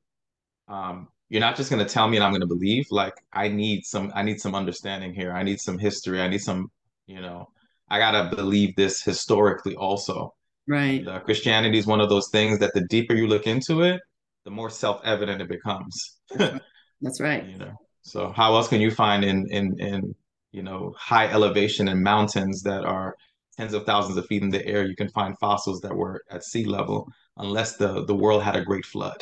um 0.67 1.07
you're 1.29 1.45
not 1.47 1.55
just 1.55 1.69
going 1.69 1.85
to 1.85 1.93
tell 1.93 2.07
me 2.07 2.17
and 2.17 2.23
i'm 2.23 2.31
going 2.31 2.47
to 2.47 2.55
believe. 2.57 2.85
Like 2.89 3.13
i 3.31 3.47
need 3.47 3.85
some 3.85 4.11
i 4.15 4.23
need 4.23 4.39
some 4.41 4.55
understanding 4.55 5.13
here. 5.13 5.31
I 5.31 5.43
need 5.43 5.59
some 5.59 5.77
history. 5.77 6.19
I 6.21 6.27
need 6.27 6.41
some 6.41 6.71
you 7.07 7.21
know 7.21 7.47
i 7.89 7.99
gotta 7.99 8.35
believe 8.35 8.75
this 8.75 9.01
historically 9.03 9.75
also 9.75 10.33
Right. 10.67 11.05
uh, 11.07 11.19
Christianity 11.19 11.77
is 11.79 11.87
one 11.87 11.99
of 11.99 12.09
those 12.09 12.29
things 12.31 12.59
that 12.59 12.73
the 12.73 12.85
deeper 12.87 13.13
you 13.13 13.27
look 13.27 13.47
into 13.47 13.81
it, 13.81 13.99
the 14.45 14.51
more 14.51 14.69
self-evident 14.69 15.41
it 15.41 15.49
becomes. 15.49 16.19
That's 17.01 17.19
right. 17.19 17.45
You 17.45 17.57
know, 17.57 17.73
so 18.03 18.31
how 18.31 18.55
else 18.55 18.67
can 18.67 18.79
you 18.79 18.91
find 18.91 19.25
in 19.25 19.47
in 19.49 19.75
in 19.79 20.15
you 20.51 20.63
know 20.63 20.93
high 20.97 21.27
elevation 21.27 21.87
and 21.87 22.01
mountains 22.01 22.61
that 22.61 22.85
are 22.85 23.15
tens 23.57 23.73
of 23.73 23.85
thousands 23.85 24.17
of 24.17 24.27
feet 24.27 24.43
in 24.43 24.49
the 24.49 24.65
air? 24.65 24.85
You 24.85 24.95
can 24.95 25.09
find 25.09 25.35
fossils 25.39 25.81
that 25.81 25.95
were 25.95 26.21
at 26.29 26.43
sea 26.43 26.65
level, 26.65 27.07
unless 27.37 27.77
the 27.77 28.05
the 28.05 28.15
world 28.15 28.43
had 28.43 28.55
a 28.55 28.63
great 28.63 28.85
flood. 28.85 29.21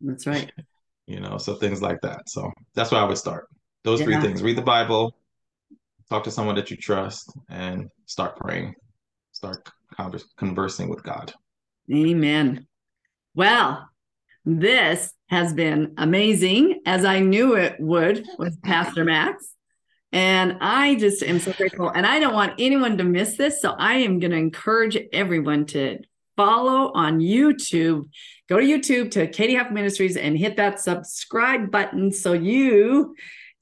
That's 0.00 0.26
right. 0.26 0.50
You 1.06 1.20
know, 1.20 1.38
so 1.38 1.54
things 1.54 1.80
like 1.80 2.02
that. 2.02 2.28
So 2.28 2.52
that's 2.74 2.90
where 2.90 3.00
I 3.00 3.04
would 3.04 3.16
start. 3.16 3.46
Those 3.82 4.02
three 4.02 4.18
things: 4.20 4.42
read 4.42 4.58
the 4.58 4.62
Bible, 4.76 5.14
talk 6.10 6.24
to 6.24 6.30
someone 6.30 6.56
that 6.56 6.70
you 6.70 6.76
trust, 6.76 7.32
and 7.48 7.88
start 8.06 8.36
praying. 8.36 8.74
Start 9.32 9.68
convers 9.96 10.24
conversing 10.36 10.88
with 10.88 11.02
God. 11.02 11.32
Amen. 11.92 12.66
Well, 13.34 13.88
this 14.44 15.12
has 15.28 15.52
been 15.52 15.94
amazing, 15.98 16.80
as 16.86 17.04
I 17.04 17.20
knew 17.20 17.54
it 17.54 17.76
would 17.78 18.26
with 18.38 18.62
Pastor 18.62 19.04
Max. 19.04 19.54
And 20.10 20.56
I 20.60 20.94
just 20.94 21.22
am 21.22 21.38
so 21.38 21.52
grateful. 21.52 21.90
And 21.90 22.06
I 22.06 22.18
don't 22.18 22.34
want 22.34 22.54
anyone 22.58 22.96
to 22.98 23.04
miss 23.04 23.36
this. 23.36 23.60
So 23.60 23.74
I 23.78 23.94
am 23.94 24.18
going 24.18 24.30
to 24.30 24.38
encourage 24.38 24.96
everyone 25.12 25.66
to 25.66 25.98
follow 26.36 26.92
on 26.94 27.20
YouTube. 27.20 28.08
Go 28.48 28.58
to 28.58 28.64
YouTube 28.64 29.10
to 29.12 29.26
Katy 29.26 29.56
Huff 29.56 29.70
Ministries 29.70 30.16
and 30.16 30.38
hit 30.38 30.56
that 30.56 30.80
subscribe 30.80 31.70
button 31.70 32.10
so 32.10 32.32
you 32.32 33.14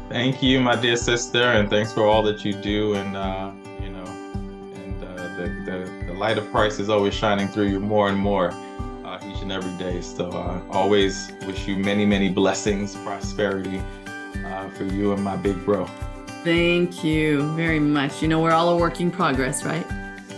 Thank 0.10 0.42
you, 0.42 0.60
my 0.60 0.76
dear 0.76 0.96
sister, 0.96 1.44
and 1.44 1.70
thanks 1.70 1.94
for 1.94 2.06
all 2.06 2.24
that 2.24 2.46
you 2.46 2.54
do. 2.54 2.96
And 2.96 3.16
uh, 3.16 3.52
you 3.82 3.90
know, 3.90 4.06
and 4.06 5.04
uh, 5.04 5.16
the, 5.36 5.48
the 5.66 6.06
the 6.08 6.14
light 6.14 6.38
of 6.38 6.50
Christ 6.52 6.80
is 6.80 6.90
always 6.90 7.14
shining 7.14 7.48
through 7.48 7.68
you 7.68 7.80
more 7.80 8.10
and 8.10 8.18
more 8.18 8.52
uh, 9.04 9.20
each 9.26 9.42
and 9.42 9.52
every 9.52 9.76
day. 9.78 10.02
So 10.02 10.32
I 10.32 10.62
always 10.70 11.32
wish 11.46 11.68
you 11.68 11.76
many, 11.76 12.06
many 12.06 12.30
blessings, 12.30 12.96
prosperity 12.96 13.82
uh, 14.46 14.70
for 14.70 14.86
you 14.86 15.12
and 15.14 15.24
my 15.24 15.36
big 15.36 15.64
bro. 15.66 15.88
Thank 16.44 17.04
you 17.04 17.54
very 17.56 17.80
much. 17.80 18.22
You 18.22 18.28
know, 18.28 18.42
we're 18.42 18.52
all 18.52 18.70
a 18.70 18.78
work 18.78 19.02
in 19.02 19.12
progress, 19.12 19.64
right? 19.64 19.86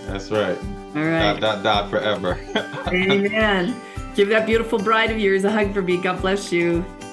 That's 0.08 0.32
right. 0.32 0.58
All 0.96 1.04
right. 1.04 1.40
Dot 1.40 1.40
dot 1.40 1.64
dot 1.64 1.90
forever. 1.90 2.40
Amen. 2.88 3.76
Give 4.16 4.28
that 4.30 4.46
beautiful 4.46 4.78
bride 4.80 5.12
of 5.12 5.20
yours 5.20 5.46
a 5.46 5.52
hug 5.52 5.74
for 5.74 5.82
me. 5.82 5.98
God 5.98 6.22
bless 6.22 6.52
you. 6.52 6.84